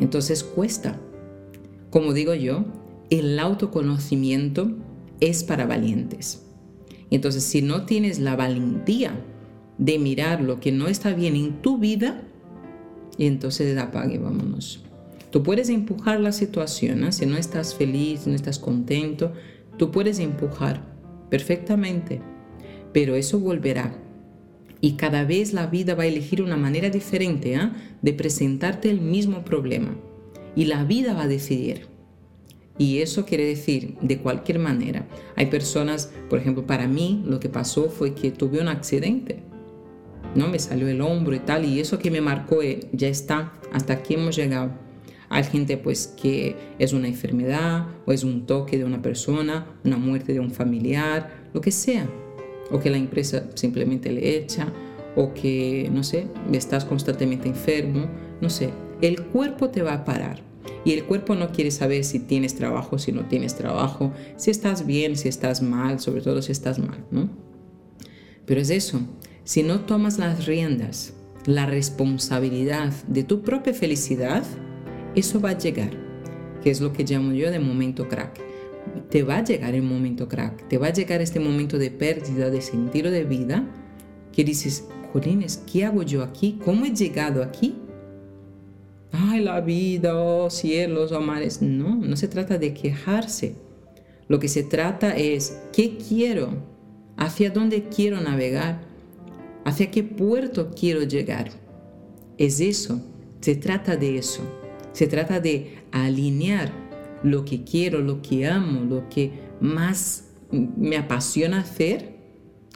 Entonces 0.00 0.42
cuesta. 0.42 0.98
Como 1.90 2.12
digo 2.12 2.34
yo, 2.34 2.64
el 3.10 3.38
autoconocimiento 3.38 4.70
es 5.20 5.44
para 5.44 5.66
valientes. 5.66 6.46
Entonces, 7.10 7.42
si 7.42 7.60
no 7.60 7.84
tienes 7.86 8.18
la 8.18 8.36
valentía 8.36 9.12
de 9.78 9.98
mirar 9.98 10.40
lo 10.40 10.60
que 10.60 10.72
no 10.72 10.86
está 10.86 11.12
bien 11.12 11.34
en 11.36 11.60
tu 11.60 11.78
vida, 11.78 12.22
entonces 13.18 13.76
apague, 13.78 14.18
vámonos. 14.18 14.84
Tú 15.30 15.42
puedes 15.42 15.68
empujar 15.68 16.20
la 16.20 16.32
situación, 16.32 17.04
¿eh? 17.04 17.12
si 17.12 17.26
no 17.26 17.36
estás 17.36 17.74
feliz, 17.74 18.26
no 18.26 18.34
estás 18.34 18.58
contento, 18.58 19.32
tú 19.76 19.90
puedes 19.90 20.18
empujar 20.18 20.82
perfectamente, 21.28 22.20
pero 22.92 23.14
eso 23.14 23.38
volverá. 23.38 23.96
Y 24.80 24.92
cada 24.92 25.24
vez 25.24 25.52
la 25.52 25.66
vida 25.66 25.94
va 25.94 26.04
a 26.04 26.06
elegir 26.06 26.42
una 26.42 26.56
manera 26.56 26.90
diferente 26.90 27.54
¿eh? 27.54 27.70
de 28.00 28.12
presentarte 28.12 28.90
el 28.90 29.00
mismo 29.00 29.44
problema. 29.44 29.96
Y 30.56 30.64
la 30.64 30.84
vida 30.84 31.14
va 31.14 31.24
a 31.24 31.28
decidir. 31.28 31.88
Y 32.78 32.98
eso 32.98 33.26
quiere 33.26 33.44
decir, 33.44 33.96
de 34.00 34.18
cualquier 34.20 34.58
manera, 34.58 35.06
hay 35.36 35.46
personas, 35.46 36.10
por 36.30 36.38
ejemplo, 36.38 36.66
para 36.66 36.88
mí 36.88 37.22
lo 37.26 37.38
que 37.38 37.50
pasó 37.50 37.90
fue 37.90 38.14
que 38.14 38.30
tuve 38.30 38.58
un 38.58 38.68
accidente, 38.68 39.42
¿no? 40.34 40.48
Me 40.48 40.58
salió 40.58 40.88
el 40.88 41.02
hombro 41.02 41.34
y 41.34 41.40
tal, 41.40 41.66
y 41.66 41.78
eso 41.78 41.98
que 41.98 42.10
me 42.10 42.22
marcó, 42.22 42.62
eh, 42.62 42.80
ya 42.94 43.08
está, 43.08 43.52
hasta 43.70 43.92
aquí 43.92 44.14
hemos 44.14 44.34
llegado. 44.34 44.70
Hay 45.28 45.44
gente 45.44 45.76
pues 45.76 46.06
que 46.20 46.56
es 46.78 46.92
una 46.92 47.06
enfermedad 47.06 47.86
o 48.06 48.12
es 48.12 48.24
un 48.24 48.46
toque 48.46 48.78
de 48.78 48.84
una 48.84 49.02
persona, 49.02 49.66
una 49.84 49.98
muerte 49.98 50.32
de 50.32 50.40
un 50.40 50.50
familiar, 50.50 51.48
lo 51.52 51.60
que 51.60 51.70
sea. 51.70 52.08
O 52.70 52.78
que 52.78 52.90
la 52.90 52.96
empresa 52.96 53.44
simplemente 53.54 54.12
le 54.12 54.36
echa, 54.36 54.72
o 55.16 55.34
que, 55.34 55.88
no 55.92 56.02
sé, 56.02 56.26
estás 56.52 56.84
constantemente 56.84 57.48
enfermo, 57.48 58.06
no 58.40 58.50
sé. 58.50 58.70
El 59.00 59.22
cuerpo 59.22 59.70
te 59.70 59.82
va 59.82 59.94
a 59.94 60.04
parar 60.04 60.40
y 60.84 60.92
el 60.92 61.04
cuerpo 61.04 61.34
no 61.34 61.50
quiere 61.50 61.70
saber 61.70 62.04
si 62.04 62.20
tienes 62.20 62.54
trabajo, 62.54 62.98
si 62.98 63.12
no 63.12 63.26
tienes 63.26 63.54
trabajo, 63.54 64.12
si 64.36 64.50
estás 64.50 64.86
bien, 64.86 65.16
si 65.16 65.28
estás 65.28 65.62
mal, 65.62 66.00
sobre 66.00 66.22
todo 66.22 66.42
si 66.42 66.52
estás 66.52 66.78
mal, 66.78 67.04
¿no? 67.10 67.28
Pero 68.46 68.60
es 68.60 68.70
eso, 68.70 69.00
si 69.44 69.62
no 69.62 69.80
tomas 69.80 70.18
las 70.18 70.46
riendas, 70.46 71.12
la 71.46 71.66
responsabilidad 71.66 72.92
de 73.08 73.24
tu 73.24 73.42
propia 73.42 73.74
felicidad, 73.74 74.44
eso 75.14 75.40
va 75.40 75.50
a 75.50 75.58
llegar, 75.58 75.90
que 76.62 76.70
es 76.70 76.80
lo 76.80 76.92
que 76.92 77.04
llamo 77.04 77.32
yo 77.32 77.50
de 77.50 77.58
momento 77.58 78.08
crack. 78.08 78.49
Te 79.10 79.22
va 79.22 79.38
a 79.38 79.44
llegar 79.44 79.74
el 79.74 79.82
momento 79.82 80.28
crack, 80.28 80.68
te 80.68 80.78
va 80.78 80.88
a 80.88 80.92
llegar 80.92 81.20
este 81.20 81.40
momento 81.40 81.78
de 81.78 81.90
pérdida 81.90 82.50
de 82.50 82.60
sentido 82.60 83.10
de 83.10 83.24
vida 83.24 83.64
que 84.32 84.44
dices, 84.44 84.86
Jolines, 85.12 85.62
¿qué 85.70 85.84
hago 85.84 86.02
yo 86.02 86.22
aquí? 86.22 86.58
¿Cómo 86.64 86.84
he 86.84 86.94
llegado 86.94 87.42
aquí? 87.42 87.74
ay, 89.30 89.42
la 89.42 89.60
vida, 89.60 90.16
oh 90.16 90.50
cielos, 90.50 91.12
oh 91.12 91.20
mares. 91.20 91.62
No, 91.62 91.96
no 91.96 92.16
se 92.16 92.28
trata 92.28 92.58
de 92.58 92.74
quejarse. 92.74 93.54
Lo 94.28 94.38
que 94.38 94.48
se 94.48 94.62
trata 94.62 95.16
es, 95.16 95.60
¿qué 95.72 95.96
quiero? 95.96 96.50
¿Hacia 97.16 97.50
dónde 97.50 97.84
quiero 97.84 98.20
navegar? 98.20 98.80
¿Hacia 99.64 99.90
qué 99.90 100.02
puerto 100.02 100.70
quiero 100.70 101.02
llegar? 101.02 101.50
Es 102.38 102.60
eso, 102.60 103.00
se 103.40 103.56
trata 103.56 103.96
de 103.96 104.18
eso. 104.18 104.42
Se 104.92 105.06
trata 105.06 105.40
de 105.40 105.78
alinear 105.92 106.72
lo 107.22 107.44
que 107.44 107.64
quiero, 107.64 108.00
lo 108.00 108.22
que 108.22 108.46
amo, 108.46 108.84
lo 108.84 109.08
que 109.08 109.32
más 109.60 110.28
me 110.50 110.96
apasiona 110.96 111.60
hacer 111.60 112.16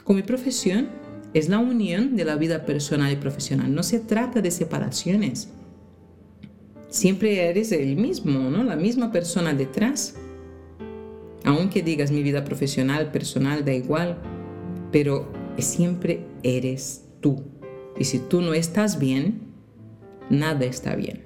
con 0.03 0.15
mi 0.15 0.23
profesión. 0.23 0.89
Es 1.33 1.49
la 1.49 1.59
unión 1.59 2.15
de 2.15 2.23
la 2.23 2.37
vida 2.37 2.65
personal 2.65 3.11
y 3.11 3.17
profesional. 3.17 3.73
No 3.73 3.83
se 3.83 3.99
trata 3.99 4.41
de 4.41 4.51
separaciones 4.51 5.49
siempre 6.95 7.49
eres 7.49 7.73
el 7.73 7.97
mismo, 7.97 8.49
¿no? 8.49 8.63
La 8.63 8.77
misma 8.77 9.11
persona 9.11 9.53
detrás. 9.53 10.15
Aunque 11.43 11.83
digas 11.83 12.09
mi 12.09 12.23
vida 12.23 12.43
profesional, 12.45 13.11
personal, 13.11 13.65
da 13.65 13.73
igual, 13.73 14.17
pero 14.91 15.31
siempre 15.57 16.25
eres 16.41 17.05
tú. 17.19 17.43
Y 17.99 18.05
si 18.05 18.19
tú 18.19 18.41
no 18.41 18.53
estás 18.53 18.97
bien, 18.97 19.41
nada 20.29 20.65
está 20.65 20.95
bien. 20.95 21.23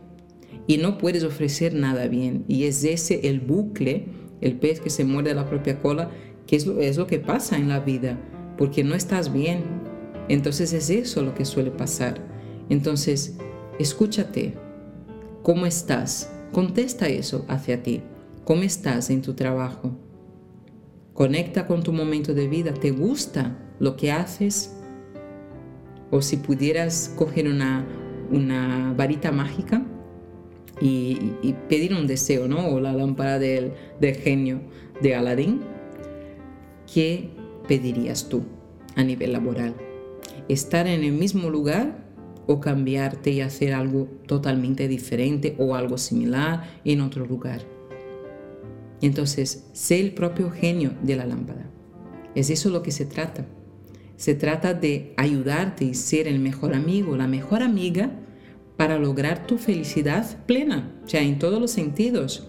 Y 0.69 0.77
no 0.77 0.99
puedes 0.99 1.23
ofrecer 1.23 1.73
nada 1.73 2.05
bien. 2.05 2.45
Y 2.47 2.65
es 2.65 2.83
ese 2.83 3.27
el 3.27 3.39
bucle, 3.39 4.05
el 4.39 4.59
pez 4.59 4.79
que 4.79 4.91
se 4.91 5.03
muerde 5.03 5.33
la 5.33 5.49
propia 5.49 5.81
cola, 5.81 6.11
que 6.45 6.55
es 6.55 6.67
lo, 6.67 6.79
es 6.79 6.95
lo 6.95 7.07
que 7.07 7.17
pasa 7.17 7.57
en 7.57 7.69
la 7.69 7.79
vida, 7.79 8.19
porque 8.55 8.83
no 8.83 8.93
estás 8.93 9.33
bien. 9.33 9.63
Entonces 10.27 10.71
es 10.73 10.91
eso 10.91 11.23
lo 11.23 11.33
que 11.33 11.45
suele 11.45 11.71
pasar. 11.71 12.21
Entonces, 12.69 13.39
escúchate, 13.79 14.53
¿Cómo 15.41 15.65
estás? 15.65 16.31
Contesta 16.51 17.07
eso 17.07 17.45
hacia 17.47 17.81
ti. 17.81 18.03
¿Cómo 18.43 18.61
estás 18.61 19.09
en 19.09 19.23
tu 19.23 19.33
trabajo? 19.33 19.97
Conecta 21.15 21.65
con 21.65 21.81
tu 21.81 21.91
momento 21.91 22.35
de 22.35 22.47
vida. 22.47 22.73
¿Te 22.73 22.91
gusta 22.91 23.57
lo 23.79 23.95
que 23.95 24.11
haces? 24.11 24.77
O 26.11 26.21
si 26.21 26.37
pudieras 26.37 27.13
coger 27.15 27.47
una, 27.47 27.87
una 28.31 28.93
varita 28.95 29.31
mágica 29.31 29.83
y, 30.81 31.53
pedir 31.67 31.93
un 31.93 32.07
deseo, 32.07 32.47
¿no? 32.47 32.67
O 32.67 32.79
la 32.79 32.93
lámpara 32.93 33.39
del, 33.39 33.73
genio 34.23 34.61
de 35.01 35.15
Aladín, 35.15 35.61
¿qué 36.91 37.29
pedirías 37.67 38.29
tú 38.29 38.43
a 38.95 39.03
nivel 39.03 39.33
laboral? 39.33 39.75
¿Estar 40.47 40.87
en 40.87 41.03
el 41.03 41.13
mismo 41.13 41.49
lugar 41.49 42.07
o 42.47 42.59
cambiarte 42.59 43.31
y 43.31 43.41
hacer 43.41 43.73
algo 43.73 44.07
totalmente 44.25 44.87
diferente 44.87 45.55
o 45.59 45.75
algo 45.75 45.97
similar 45.97 46.63
en 46.83 47.01
otro 47.01 47.25
lugar? 47.25 47.61
Entonces, 49.01 49.65
sé 49.73 49.99
el 49.99 50.13
propio 50.13 50.49
genio 50.49 50.91
de 51.03 51.15
la 51.15 51.25
lámpara. 51.25 51.69
Es 52.35 52.49
eso 52.49 52.69
lo 52.69 52.83
que 52.83 52.91
se 52.91 53.05
trata. 53.05 53.45
Se 54.17 54.35
trata 54.35 54.73
de 54.73 55.13
ayudarte 55.15 55.85
y 55.85 55.93
ser 55.93 56.27
el 56.27 56.39
mejor 56.39 56.73
amigo, 56.73 57.15
la 57.15 57.27
mejor 57.27 57.63
amiga 57.63 58.18
para 58.79 58.97
lograr 58.97 59.45
tu 59.45 59.57
felicidad 59.57 60.25
plena, 60.45 60.89
o 61.03 61.09
sea, 61.09 61.21
en 61.21 61.37
todos 61.37 61.59
los 61.59 61.69
sentidos. 61.69 62.47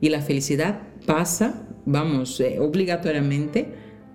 Y 0.00 0.08
la 0.08 0.22
felicidad 0.22 0.82
pasa, 1.04 1.66
vamos, 1.84 2.38
eh, 2.38 2.60
obligatoriamente 2.60 3.74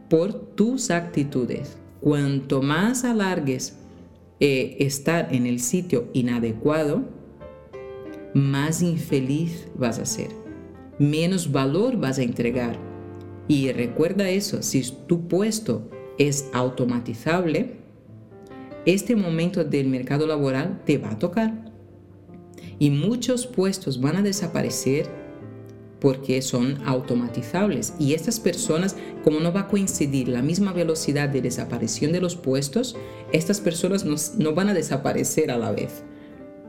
por 0.09 0.31
tus 0.55 0.89
actitudes. 0.89 1.77
Cuanto 1.99 2.61
más 2.61 3.03
alargues 3.03 3.77
eh, 4.39 4.77
estar 4.79 5.35
en 5.35 5.45
el 5.45 5.59
sitio 5.59 6.07
inadecuado, 6.13 7.03
más 8.33 8.81
infeliz 8.81 9.67
vas 9.75 9.99
a 9.99 10.05
ser, 10.05 10.29
menos 10.97 11.51
valor 11.51 11.97
vas 11.97 12.19
a 12.19 12.23
entregar. 12.23 12.79
Y 13.49 13.73
recuerda 13.73 14.29
eso, 14.29 14.61
si 14.61 14.89
tu 15.07 15.27
puesto 15.27 15.89
es 16.17 16.49
automatizable, 16.53 17.78
este 18.93 19.15
momento 19.15 19.63
del 19.63 19.87
mercado 19.87 20.27
laboral 20.27 20.81
te 20.85 20.97
va 20.97 21.11
a 21.11 21.19
tocar. 21.19 21.65
Y 22.77 22.91
muchos 22.91 23.45
puestos 23.45 23.99
van 23.99 24.17
a 24.17 24.21
desaparecer 24.21 25.09
porque 25.99 26.41
son 26.41 26.77
automatizables. 26.85 27.93
Y 27.99 28.13
estas 28.13 28.39
personas, 28.39 28.95
como 29.23 29.39
no 29.39 29.51
va 29.51 29.61
a 29.61 29.67
coincidir 29.67 30.29
la 30.29 30.41
misma 30.41 30.71
velocidad 30.71 31.29
de 31.29 31.41
desaparición 31.41 32.11
de 32.11 32.21
los 32.21 32.35
puestos, 32.35 32.95
estas 33.33 33.59
personas 33.59 34.05
no, 34.05 34.15
no, 34.37 34.55
van 34.55 34.69
a 34.69 34.73
desaparecer 34.73 35.51
a 35.51 35.57
la 35.57 35.71
vez, 35.71 36.03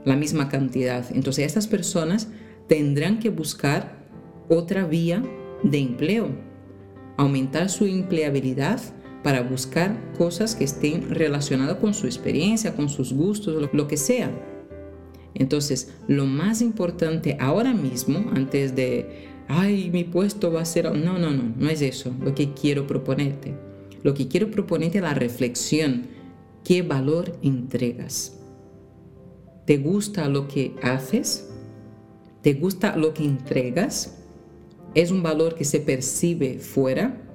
la 0.05 0.17
misma 0.17 0.49
cantidad. 0.49 1.05
Entonces 1.15 1.47
estas 1.47 1.69
personas 1.69 2.29
tendrán 2.67 3.21
que 3.21 3.31
buscar 3.31 4.01
otra 4.49 4.85
vía 4.85 5.23
de 5.63 5.79
empleo, 5.79 6.29
aumentar 7.17 7.71
su 7.71 7.87
empleabilidad 7.87 8.81
para 9.23 9.43
buscar 9.43 9.99
cosas 10.17 10.55
que 10.55 10.65
estén 10.65 11.11
relacionadas 11.11 11.77
con 11.77 11.95
su 11.95 12.07
experiencia, 12.07 12.75
con 12.75 12.89
sus 12.89 13.13
gustos, 13.13 13.69
lo, 13.73 13.89
que 13.89 13.97
sea. 13.97 14.31
Entonces, 15.35 15.95
lo 16.09 16.27
más 16.27 16.63
importante 16.63 17.37
ahora 17.39 17.75
mismo, 17.75 18.31
antes 18.35 18.75
de, 18.75 19.29
ay, 19.49 19.91
mi 19.93 20.05
puesto 20.05 20.53
va 20.53 20.63
a 20.63 20.65
ser... 20.65 20.85
No, 20.97 21.19
no, 21.19 21.31
no, 21.31 21.55
no 21.57 21.69
es 21.69 21.83
eso 21.83 22.15
lo 22.21 22.35
que 22.35 22.55
quiero 22.55 22.87
proponerte. 22.87 23.55
Lo 24.03 24.15
que 24.15 24.29
quiero 24.29 24.51
proponerte 24.51 24.99
es 24.99 25.05
la 25.05 25.15
reflexión. 25.15 26.07
¿Qué 26.65 26.83
valor 26.83 27.39
entregas? 27.43 28.39
¿Te 29.67 29.77
gusta 29.77 30.29
lo 30.29 30.49
que 30.49 30.75
haces? 30.83 31.51
¿Te 32.43 32.55
gusta 32.55 32.97
lo 32.97 33.13
que 33.13 33.25
entregas? 33.25 34.17
¿Es 34.95 35.11
un 35.11 35.23
valor 35.23 35.55
que 35.55 35.65
se 35.65 35.81
percibe 35.81 36.59
fuera? 36.59 37.30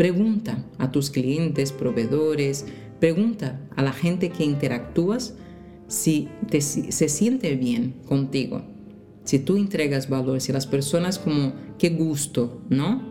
Pregunta 0.00 0.64
a 0.78 0.90
tus 0.90 1.10
clientes, 1.10 1.72
proveedores, 1.72 2.64
pregunta 3.00 3.60
a 3.76 3.82
la 3.82 3.92
gente 3.92 4.30
que 4.30 4.44
interactúas 4.44 5.34
si 5.88 6.26
se 6.48 7.08
siente 7.10 7.54
bien 7.54 7.96
contigo. 8.06 8.62
Si 9.24 9.40
tú 9.40 9.58
entregas 9.58 10.08
valor, 10.08 10.40
si 10.40 10.52
las 10.52 10.66
personas 10.66 11.18
como, 11.18 11.52
qué 11.78 11.90
gusto, 11.90 12.62
¿no? 12.70 13.02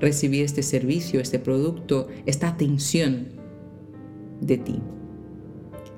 Recibir 0.00 0.44
este 0.44 0.64
servicio, 0.64 1.20
este 1.20 1.38
producto, 1.38 2.08
esta 2.26 2.48
atención 2.48 3.28
de 4.40 4.58
ti. 4.58 4.80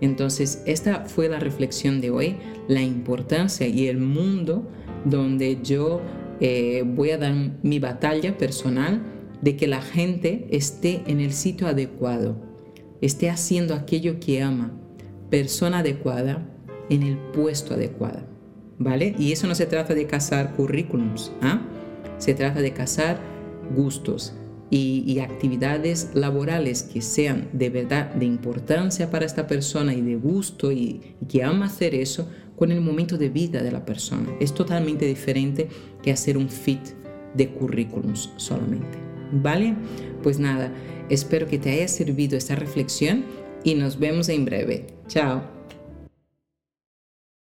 Entonces, 0.02 0.62
esta 0.66 1.06
fue 1.06 1.30
la 1.30 1.40
reflexión 1.40 2.02
de 2.02 2.10
hoy, 2.10 2.36
la 2.68 2.82
importancia 2.82 3.66
y 3.66 3.86
el 3.86 3.96
mundo 3.96 4.68
donde 5.06 5.62
yo 5.62 6.02
eh, 6.40 6.84
voy 6.86 7.12
a 7.12 7.16
dar 7.16 7.32
mi 7.62 7.78
batalla 7.78 8.36
personal 8.36 9.17
de 9.42 9.56
que 9.56 9.66
la 9.66 9.82
gente 9.82 10.46
esté 10.50 11.02
en 11.06 11.20
el 11.20 11.32
sitio 11.32 11.66
adecuado, 11.68 12.36
esté 13.00 13.30
haciendo 13.30 13.74
aquello 13.74 14.18
que 14.20 14.42
ama, 14.42 14.72
persona 15.30 15.78
adecuada, 15.78 16.46
en 16.90 17.02
el 17.02 17.18
puesto 17.18 17.74
adecuado. 17.74 18.26
¿Vale? 18.78 19.14
Y 19.18 19.32
eso 19.32 19.46
no 19.46 19.54
se 19.54 19.66
trata 19.66 19.94
de 19.94 20.06
cazar 20.06 20.54
currículums, 20.54 21.32
¿ah? 21.42 21.60
se 22.18 22.34
trata 22.34 22.60
de 22.60 22.72
cazar 22.72 23.18
gustos 23.74 24.34
y, 24.70 25.18
actividades 25.18 26.10
laborales 26.14 26.82
que 26.82 27.00
sean 27.00 27.48
de 27.52 27.70
verdad 27.70 28.14
de 28.14 28.26
importancia 28.26 29.10
para 29.10 29.24
esta 29.24 29.46
persona 29.46 29.94
y 29.94 30.02
de 30.02 30.16
gusto 30.16 30.70
y 30.70 31.16
que 31.28 31.42
ama 31.42 31.66
hacer 31.66 31.94
eso 31.94 32.28
con 32.56 32.70
el 32.70 32.80
momento 32.80 33.18
de 33.18 33.30
vida 33.30 33.62
de 33.62 33.72
la 33.72 33.84
persona. 33.84 34.28
Es 34.40 34.52
totalmente 34.52 35.06
diferente 35.06 35.68
que 36.02 36.12
hacer 36.12 36.36
un 36.36 36.48
fit 36.48 36.82
de 37.34 37.48
currículums 37.48 38.30
solamente. 38.36 39.07
¿Vale? 39.32 39.74
Pues 40.22 40.38
nada, 40.38 40.72
espero 41.08 41.46
que 41.46 41.58
te 41.58 41.70
haya 41.70 41.88
servido 41.88 42.36
esta 42.36 42.54
reflexión 42.54 43.24
y 43.64 43.74
nos 43.74 43.98
vemos 43.98 44.28
en 44.28 44.44
breve. 44.44 44.86
Chao. 45.06 45.57